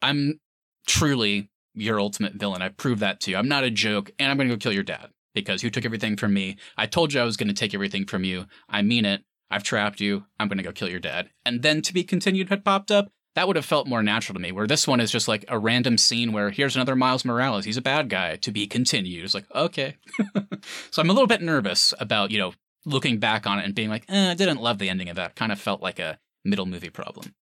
[0.00, 0.40] "I'm
[0.86, 2.62] truly your ultimate villain.
[2.62, 3.36] I proved that to you.
[3.36, 6.16] I'm not a joke, and I'm to go kill your dad." Because you took everything
[6.16, 6.58] from me.
[6.76, 8.44] I told you I was to take everything from you.
[8.68, 10.24] I mean it I've trapped you.
[10.40, 11.28] I'm to go kill your dad.
[11.44, 13.12] And then to be continued had popped up.
[13.34, 14.52] That would have felt more natural to me.
[14.52, 17.64] Where this one is just like a random scene where here's another Miles Morales.
[17.64, 18.36] He's a bad guy.
[18.36, 19.24] To be continued.
[19.24, 19.96] It's like okay.
[20.90, 22.52] so I'm a little bit nervous about you know
[22.84, 25.36] looking back on it and being like, eh, I didn't love the ending of that.
[25.36, 27.34] Kind of felt like a middle movie problem.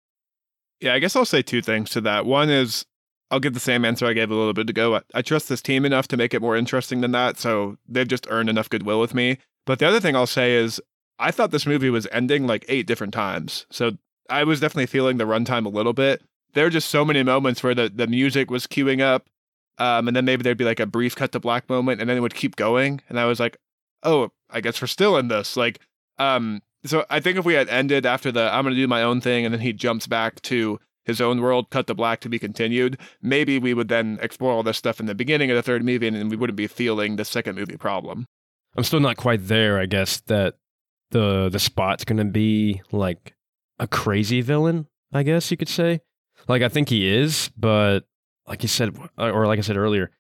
[0.80, 2.24] Yeah, I guess I'll say two things to that.
[2.24, 2.86] One is
[3.30, 4.96] I'll give the same answer I gave a little bit ago.
[4.96, 8.08] I, I trust this team enough to make it more interesting than that, so they've
[8.08, 9.38] just earned enough goodwill with me.
[9.66, 10.80] But the other thing I'll say is
[11.18, 13.66] I thought this movie was ending like eight different times.
[13.70, 13.92] So
[14.30, 16.22] I was definitely feeling the runtime a little bit.
[16.54, 19.26] There were just so many moments where the, the music was queuing up.
[19.78, 22.16] Um, and then maybe there'd be like a brief cut to black moment and then
[22.16, 23.00] it would keep going.
[23.08, 23.56] And I was like,
[24.02, 25.56] oh, I guess we're still in this.
[25.56, 25.80] Like,
[26.18, 29.02] um, so I think if we had ended after the I'm going to do my
[29.02, 32.28] own thing and then he jumps back to his own world, cut to black to
[32.28, 35.62] be continued, maybe we would then explore all this stuff in the beginning of the
[35.62, 38.26] third movie and then we wouldn't be feeling the second movie problem.
[38.76, 40.56] I'm still not quite there, I guess, that
[41.10, 43.34] the the spot's gonna be like
[43.80, 46.00] a crazy villain, I guess you could say.
[46.46, 48.00] Like I think he is, but
[48.46, 50.10] like you said, or like I said earlier,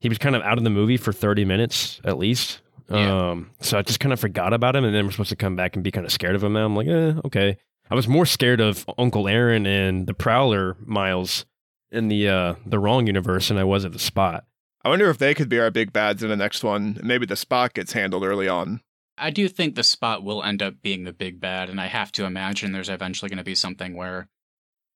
[0.00, 2.62] he was kind of out of the movie for thirty minutes at least.
[2.90, 3.30] Yeah.
[3.30, 5.56] Um, so I just kind of forgot about him, and then we're supposed to come
[5.56, 6.54] back and be kind of scared of him.
[6.54, 7.58] Now I'm like, eh, okay.
[7.90, 11.44] I was more scared of Uncle Aaron and the Prowler Miles
[11.90, 14.44] in the uh the wrong universe than I was of the Spot.
[14.84, 16.98] I wonder if they could be our big bads in the next one.
[17.02, 18.80] Maybe the Spot gets handled early on.
[19.20, 22.12] I do think the spot will end up being the big bad, and I have
[22.12, 24.28] to imagine there's eventually going to be something where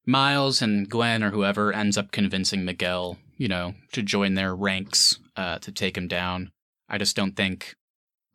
[0.07, 5.19] Miles and Gwen or whoever ends up convincing Miguel, you know, to join their ranks
[5.37, 6.51] uh, to take him down.
[6.89, 7.75] I just don't think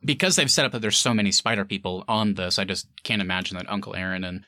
[0.03, 2.59] because they've set up that there's so many spider people on this.
[2.59, 4.45] I just can't imagine that Uncle Aaron and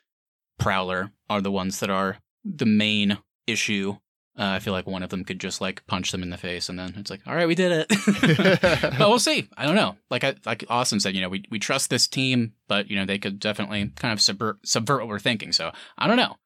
[0.58, 3.18] Prowler are the ones that are the main
[3.48, 3.98] issue
[4.40, 6.70] Uh, I feel like one of them could just like punch them in the face,
[6.70, 7.90] and then it's like, all right, we did it.
[8.98, 9.50] but we'll see.
[9.58, 9.98] I don't know.
[10.10, 13.06] Like I, like Austin said, you know, we we trust this team, but you know
[13.06, 15.52] they could definitely kind of subvert subvert what we're thinking.
[15.52, 16.38] So I don't know.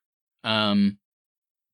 [0.43, 0.97] Um,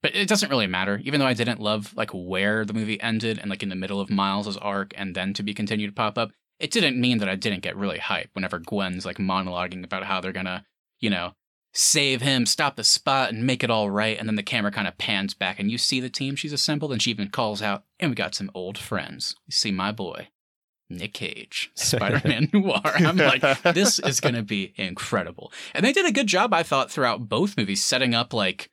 [0.03, 0.99] but it doesn't really matter.
[1.05, 4.01] Even though I didn't love like where the movie ended and like in the middle
[4.01, 7.29] of Miles's arc, and then to be continued to pop up, it didn't mean that
[7.29, 10.65] I didn't get really hyped whenever Gwen's like monologuing about how they're gonna,
[10.99, 11.31] you know,
[11.73, 14.17] save him, stop the spot, and make it all right.
[14.17, 16.91] And then the camera kind of pans back and you see the team she's assembled,
[16.91, 19.35] and she even calls out, and we got some old friends.
[19.47, 20.29] You see my boy,
[20.89, 22.81] Nick Cage, Spider Man Noir.
[22.83, 23.41] I'm like,
[23.73, 25.51] this is going to be incredible.
[25.73, 28.69] And they did a good job, I thought, throughout both movies, setting up like.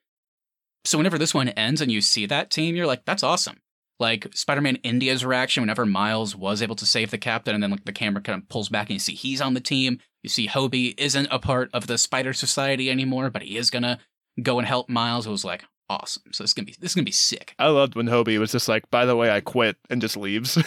[0.84, 3.56] So whenever this one ends and you see that team, you're like, that's awesome.
[3.98, 7.70] Like Spider Man India's reaction whenever Miles was able to save the captain, and then
[7.70, 10.00] like the camera kind of pulls back and you see he's on the team.
[10.26, 14.00] You see Hobie isn't a part of the Spider Society anymore, but he is gonna
[14.42, 15.24] go and help Miles.
[15.24, 16.32] It was like awesome.
[16.32, 17.54] So it's gonna be this is gonna be sick.
[17.60, 20.58] I loved when Hobie was just like, by the way, I quit and just leaves.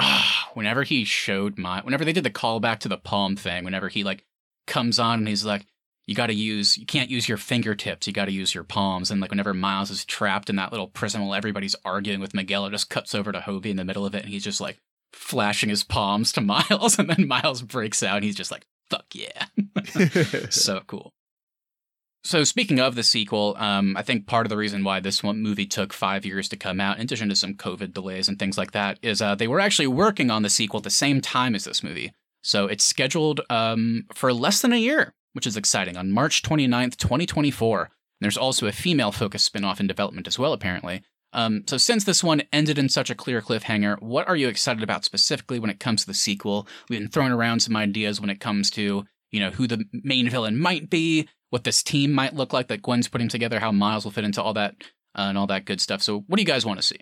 [0.54, 4.02] whenever he showed my whenever they did the callback to the palm thing, whenever he
[4.02, 4.24] like
[4.66, 5.64] comes on and he's like,
[6.08, 9.12] you got to use you can't use your fingertips you got to use your palms
[9.12, 12.64] and like whenever miles is trapped in that little prison while everybody's arguing with miguel
[12.64, 14.80] it just cuts over to hobie in the middle of it and he's just like
[15.16, 19.06] flashing his palms to miles and then miles breaks out and he's just like fuck
[19.12, 19.46] yeah
[20.50, 21.12] so cool
[22.22, 25.40] so speaking of the sequel um, i think part of the reason why this one
[25.40, 28.56] movie took five years to come out in addition to some covid delays and things
[28.56, 31.54] like that is uh, they were actually working on the sequel at the same time
[31.54, 32.12] as this movie
[32.42, 36.96] so it's scheduled um, for less than a year which is exciting, on March 29th,
[36.96, 37.82] 2024.
[37.82, 37.90] And
[38.22, 41.02] there's also a female focused spin off in development as well, apparently.
[41.36, 44.82] Um, so, since this one ended in such a clear cliffhanger, what are you excited
[44.82, 46.66] about specifically when it comes to the sequel?
[46.88, 50.30] We've been throwing around some ideas when it comes to, you know, who the main
[50.30, 54.04] villain might be, what this team might look like that Gwen's putting together, how Miles
[54.04, 54.76] will fit into all that,
[55.14, 56.02] uh, and all that good stuff.
[56.02, 56.98] So, what do you guys want to see?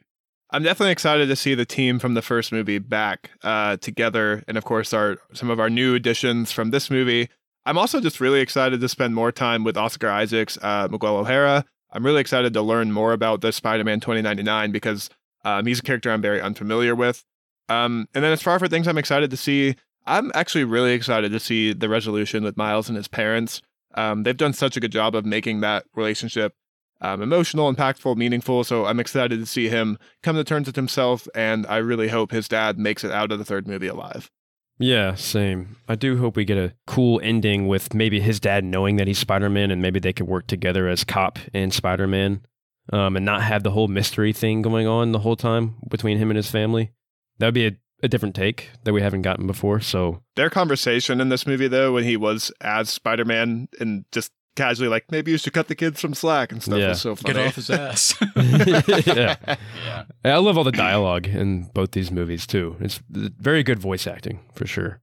[0.51, 4.59] I'm definitely excited to see the team from the first movie back uh, together, and
[4.59, 7.29] of course, our some of our new additions from this movie.
[7.67, 11.65] I'm also just really excited to spend more time with Oscar Isaacs, uh, Miguel O'Hara.
[11.95, 15.09] I'm really excited to learn more about the Spider-Man 2099 because
[15.45, 17.25] um, he's a character I'm very unfamiliar with.
[17.69, 21.33] Um, and then as far for things I'm excited to see, I'm actually really excited
[21.33, 23.63] to see the resolution with Miles and his parents.
[23.95, 26.55] Um, they've done such a good job of making that relationship
[27.01, 28.65] um, emotional, impactful, meaningful.
[28.65, 32.31] So I'm excited to see him come to terms with himself, and I really hope
[32.31, 34.31] his dad makes it out of the third movie alive.
[34.79, 35.77] Yeah, same.
[35.89, 39.19] I do hope we get a cool ending with maybe his dad knowing that he's
[39.19, 42.45] Spider Man and maybe they could work together as cop and Spider Man
[42.93, 46.31] um, and not have the whole mystery thing going on the whole time between him
[46.31, 46.93] and his family.
[47.39, 47.73] That would be a,
[48.03, 49.81] a different take that we haven't gotten before.
[49.81, 54.33] So, their conversation in this movie, though, when he was as Spider Man and just
[54.57, 56.79] casually like maybe you should cut the kids from slack and stuff.
[56.79, 56.89] Yeah.
[56.91, 57.35] Was so funny.
[57.35, 58.15] Get off his ass.
[59.07, 59.37] yeah.
[59.45, 60.05] yeah.
[60.25, 62.77] I love all the dialogue in both these movies too.
[62.81, 65.01] It's very good voice acting for sure.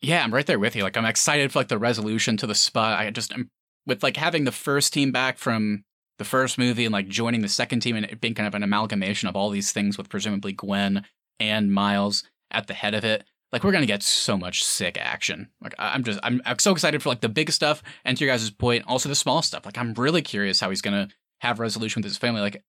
[0.00, 0.82] Yeah, I'm right there with you.
[0.82, 2.98] Like I'm excited for like the resolution to the spot.
[2.98, 3.50] I just am
[3.86, 5.84] with like having the first team back from
[6.18, 8.62] the first movie and like joining the second team and it being kind of an
[8.62, 11.04] amalgamation of all these things with presumably Gwen
[11.40, 15.50] and Miles at the head of it like we're gonna get so much sick action.
[15.60, 18.32] Like I'm just I'm, I'm so excited for like the big stuff and to your
[18.32, 19.66] guys' point, also the small stuff.
[19.66, 21.08] Like I'm really curious how he's gonna
[21.40, 22.40] have resolution with his family.
[22.40, 22.62] Like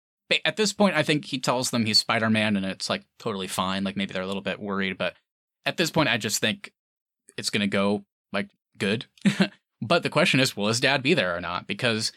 [0.46, 3.48] at this point, I think he tells them he's Spider Man and it's like totally
[3.48, 3.84] fine.
[3.84, 5.16] Like maybe they're a little bit worried, but
[5.66, 6.74] at this point, I just think
[7.38, 8.04] it's gonna go
[8.34, 9.06] like good.
[9.82, 11.68] but the question is, will his dad be there or not?
[11.68, 12.12] Because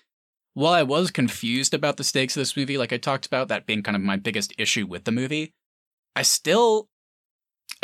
[0.54, 3.66] while I was confused about the stakes of this movie, like I talked about, that
[3.66, 5.52] being kind of my biggest issue with the movie,
[6.16, 6.88] I still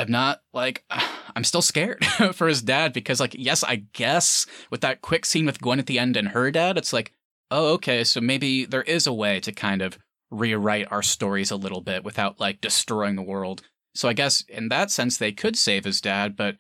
[0.01, 0.85] am not like
[1.37, 5.47] I'm still scared for his dad because like yes, I guess with that quick scene
[5.47, 7.13] with Gwen at the end and her dad, it's like,
[7.51, 9.99] oh okay, so maybe there is a way to kind of
[10.31, 13.63] rewrite our stories a little bit without like destroying the world.
[13.95, 16.57] So I guess in that sense they could save his dad, but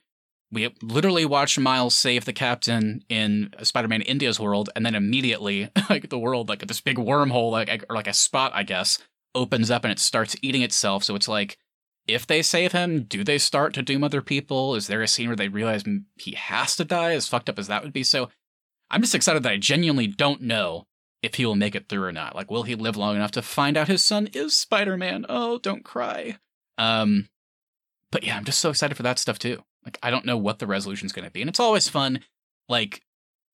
[0.53, 6.09] we literally watched Miles save the captain in Spider-Man India's world, and then immediately, like
[6.09, 8.99] the world, like this big wormhole, like or like a spot, I guess,
[9.34, 11.05] opens up and it starts eating itself.
[11.05, 11.57] So it's like
[12.15, 14.75] if they save him, do they start to doom other people?
[14.75, 15.85] Is there a scene where they realize
[16.17, 18.03] he has to die, as fucked up as that would be?
[18.03, 18.31] So
[18.91, 20.87] I'm just excited that I genuinely don't know
[21.23, 22.35] if he will make it through or not.
[22.35, 25.27] Like, will he live long enough to find out his son is Spider Man?
[25.29, 26.39] Oh, don't cry.
[26.79, 27.29] Um,
[28.11, 29.63] but yeah, I'm just so excited for that stuff too.
[29.85, 32.21] Like, I don't know what the resolution's going to be, and it's always fun,
[32.69, 33.03] like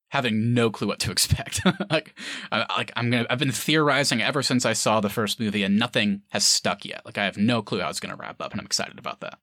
[0.09, 1.61] having no clue what to expect.
[1.89, 2.13] like,
[2.51, 5.77] I, like I'm gonna, I've been theorizing ever since I saw the first movie, and
[5.77, 7.05] nothing has stuck yet.
[7.05, 9.21] Like, I have no clue how it's going to wrap up, and I'm excited about
[9.21, 9.39] that.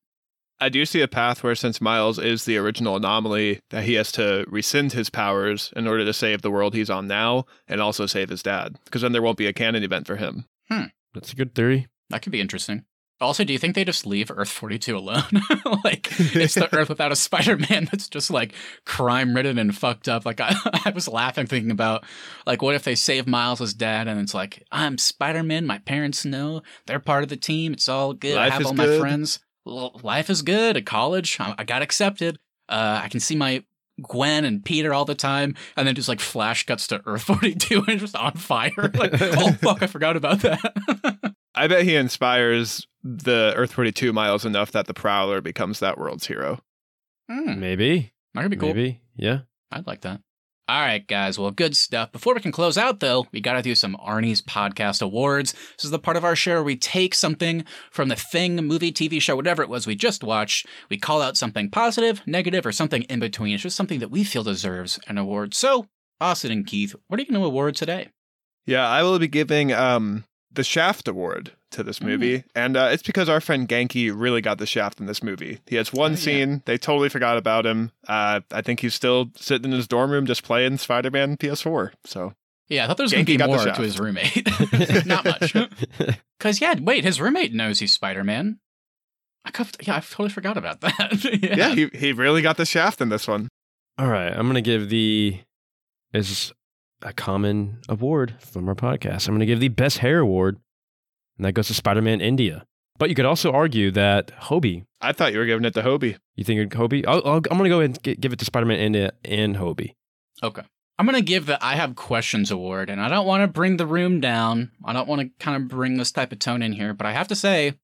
[0.61, 4.12] I do see a path where, since Miles is the original anomaly, that he has
[4.12, 8.07] to rescind his powers in order to save the world he's on now, and also
[8.07, 10.47] save his dad, because then there won't be a canon event for him.
[10.71, 10.85] Hmm.
[11.12, 11.89] That's a good theory.
[12.11, 12.85] That could be interesting.
[13.21, 15.23] Also, do you think they just leave Earth 42 alone?
[15.85, 18.53] like, it's the Earth without a Spider Man that's just like
[18.85, 20.27] crime ridden and fucked up.
[20.27, 20.55] Like, I,
[20.85, 22.05] I was laughing thinking about,
[22.45, 25.65] like, what if they save Miles' as dad and it's like, I'm Spider Man.
[25.65, 26.62] My parents know.
[26.87, 27.73] They're part of the team.
[27.73, 28.35] It's all good.
[28.35, 29.39] Life I have all my friends.
[29.65, 31.39] Life is good at college.
[31.41, 32.39] I, I got accepted.
[32.69, 33.62] Uh, I can see my
[34.03, 35.55] Gwen and Peter all the time.
[35.77, 38.91] And then just like flash cuts to Earth 42 and just on fire.
[38.93, 41.35] Like, oh, fuck, I forgot about that.
[41.55, 46.27] I bet he inspires the Earth 42 Miles enough that the Prowler becomes that world's
[46.27, 46.61] hero.
[47.31, 48.13] Hmm, Maybe.
[48.35, 48.69] that could be cool.
[48.69, 49.01] Maybe.
[49.15, 49.41] Yeah.
[49.71, 50.21] I'd like that.
[50.67, 51.39] All right, guys.
[51.39, 52.11] Well, good stuff.
[52.11, 55.53] Before we can close out, though, we got to do some Arnie's Podcast Awards.
[55.53, 58.91] This is the part of our show where we take something from the thing, movie,
[58.91, 60.67] TV show, whatever it was we just watched.
[60.89, 63.53] We call out something positive, negative, or something in between.
[63.53, 65.53] It's just something that we feel deserves an award.
[65.53, 65.87] So,
[66.19, 68.09] Austin and Keith, what are you going to award today?
[68.65, 70.25] Yeah, I will be giving um,
[70.55, 72.45] the Shaft Award to this movie.
[72.55, 75.59] And uh, it's because our friend Ganke really got the shaft in this movie.
[75.67, 76.21] He has one Oh, yeah.
[76.21, 76.63] scene.
[76.67, 77.91] They totally forgot about him.
[78.07, 81.93] Uh, I think he's still sitting in his dorm room just playing Spider Man PS4.
[82.05, 82.35] So
[82.69, 84.47] Yeah, I thought there was going to Ganke be more to his roommate.
[85.07, 85.55] Not much.
[86.39, 88.59] Because, yeah, wait, his roommate knows he's Spider Man.
[89.47, 91.25] I could, yeah, I totally forgot about that.
[91.43, 91.57] yeah.
[91.57, 93.49] yeah, he, he really got the shaft in this one.
[93.97, 95.39] All right, I'm gonna give the
[96.13, 96.53] is
[97.05, 99.29] a common award from our podcast.
[99.29, 100.59] I'm gonna give the best hair award,
[101.39, 102.65] and that goes to Spider-Man India.
[102.99, 104.85] But you could also argue that Hobie.
[105.01, 106.17] I thought you were giving it to Hobie.
[106.37, 107.05] You think it Hobie?
[107.07, 109.95] I'll, I'll, I'm gonna go ahead and give it to Spider-Man India and Hobie.
[110.43, 110.63] Okay.
[110.99, 113.79] I'm going to give the I Have Questions award, and I don't want to bring
[113.79, 114.71] the room down.
[114.85, 117.13] I don't want to kind of bring this type of tone in here, but I
[117.13, 117.75] have to say,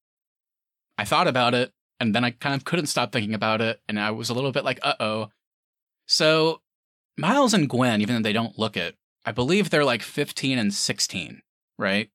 [0.96, 3.98] I thought about it, and then I kind of couldn't stop thinking about it, and
[3.98, 5.28] I was a little bit like, uh oh.
[6.06, 6.60] So,
[7.18, 8.94] Miles and Gwen, even though they don't look it,
[9.24, 11.42] I believe they're like 15 and 16,
[11.78, 12.10] right?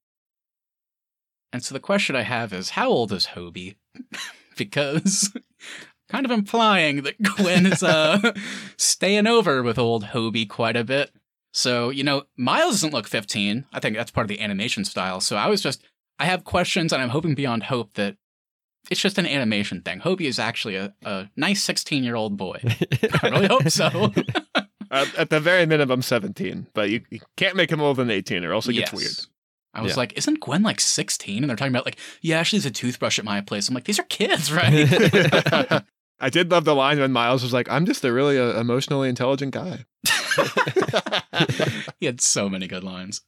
[1.52, 3.76] And so the question I have is, how old is Hobie?
[4.56, 5.32] because
[6.08, 8.32] kind of implying that Gwen is uh
[8.76, 11.10] staying over with old Hobie quite a bit.
[11.52, 13.64] So, you know, Miles doesn't look 15.
[13.72, 15.20] I think that's part of the animation style.
[15.20, 15.82] So I was just
[16.18, 18.16] I have questions and I'm hoping beyond hope that
[18.90, 20.00] it's just an animation thing.
[20.00, 22.60] Hobie is actually a, a nice 16 year old boy.
[23.22, 24.12] I really hope so.
[24.90, 26.66] Uh, at the very minimum, 17.
[26.74, 29.12] But you, you can't make him older than 18 or else it gets weird.
[29.74, 29.96] I was Yeah.
[29.98, 31.42] like, isn't Gwen like 16?
[31.42, 33.68] And they're talking about like, yeah, she has a toothbrush at my place.
[33.68, 34.88] I'm like, these are kids, right?
[36.20, 39.08] I did love the line when Miles was like, I'm just a really uh, emotionally
[39.10, 39.84] intelligent guy.
[42.00, 43.20] he had so many good lines.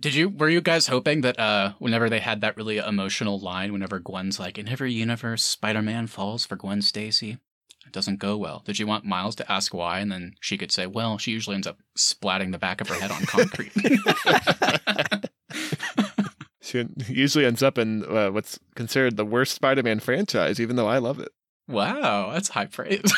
[0.00, 3.72] Did you were you guys hoping that uh whenever they had that really emotional line
[3.72, 7.38] whenever Gwen's like in every universe Spider-Man falls for Gwen Stacy
[7.86, 8.62] it doesn't go well.
[8.64, 11.54] Did you want Miles to ask why and then she could say, "Well, she usually
[11.54, 13.72] ends up splatting the back of her head on concrete."
[16.64, 20.88] She usually ends up in uh, what's considered the worst Spider Man franchise, even though
[20.88, 21.28] I love it.
[21.68, 23.12] Wow, that's high praise.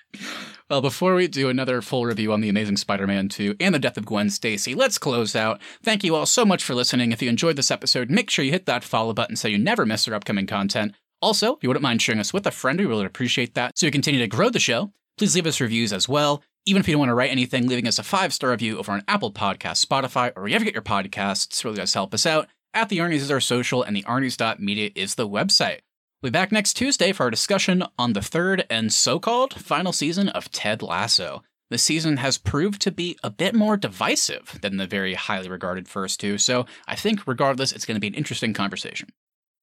[0.70, 3.78] well, before we do another full review on The Amazing Spider Man 2 and the
[3.78, 5.60] death of Gwen Stacy, let's close out.
[5.82, 7.12] Thank you all so much for listening.
[7.12, 9.84] If you enjoyed this episode, make sure you hit that follow button so you never
[9.84, 10.94] miss our upcoming content.
[11.22, 13.78] Also, if you wouldn't mind sharing us with a friend, we really appreciate that.
[13.78, 16.42] So we continue to grow the show, please leave us reviews as well.
[16.66, 18.92] Even if you don't want to write anything, leaving us a five star review over
[18.92, 22.48] on Apple Podcasts, Spotify, or wherever you get your podcasts really does help us out.
[22.72, 25.80] At the Arnie's is our social, and the Arnie's.media is the website.
[26.22, 29.92] We'll be back next Tuesday for our discussion on the third and so called final
[29.92, 31.42] season of Ted Lasso.
[31.70, 35.88] The season has proved to be a bit more divisive than the very highly regarded
[35.88, 39.08] first two, so I think regardless, it's going to be an interesting conversation.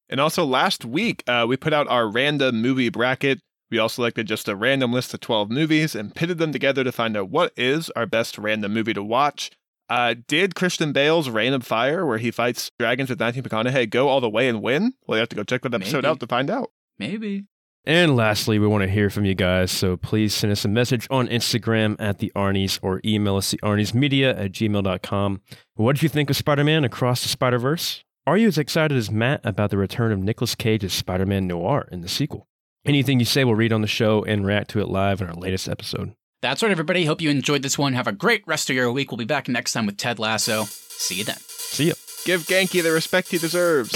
[0.10, 3.40] And also, last week, uh, we put out our random movie bracket.
[3.70, 6.92] We all selected just a random list of 12 movies and pitted them together to
[6.92, 9.52] find out what is our best random movie to watch.
[9.90, 14.08] Uh, did Christian Bale's Reign of Fire, where he fights dragons with Matthew McConaughey, go
[14.10, 14.94] all the way and win?
[15.06, 16.08] Well, you have to go check that episode Maybe.
[16.08, 16.72] out to find out.
[17.00, 17.46] Maybe.
[17.86, 21.08] And lastly, we want to hear from you guys, so please send us a message
[21.10, 25.42] on Instagram at the Arnie's or email us the Arniesmedia at gmail.com.
[25.76, 28.04] What did you think of Spider-Man Across the Spider-Verse?
[28.28, 32.02] Are you as excited as Matt about the return of Nicolas Cage's Spider-Man Noir in
[32.02, 32.46] the sequel?
[32.86, 35.34] Anything you say, we'll read on the show and react to it live in our
[35.34, 36.14] latest episode.
[36.42, 37.06] That's right, everybody.
[37.06, 37.94] Hope you enjoyed this one.
[37.94, 39.12] Have a great rest of your week.
[39.12, 40.66] We'll be back next time with Ted Lasso.
[40.66, 41.38] See you then.
[41.38, 41.94] See ya.
[42.26, 43.94] Give Ganke the respect he deserves.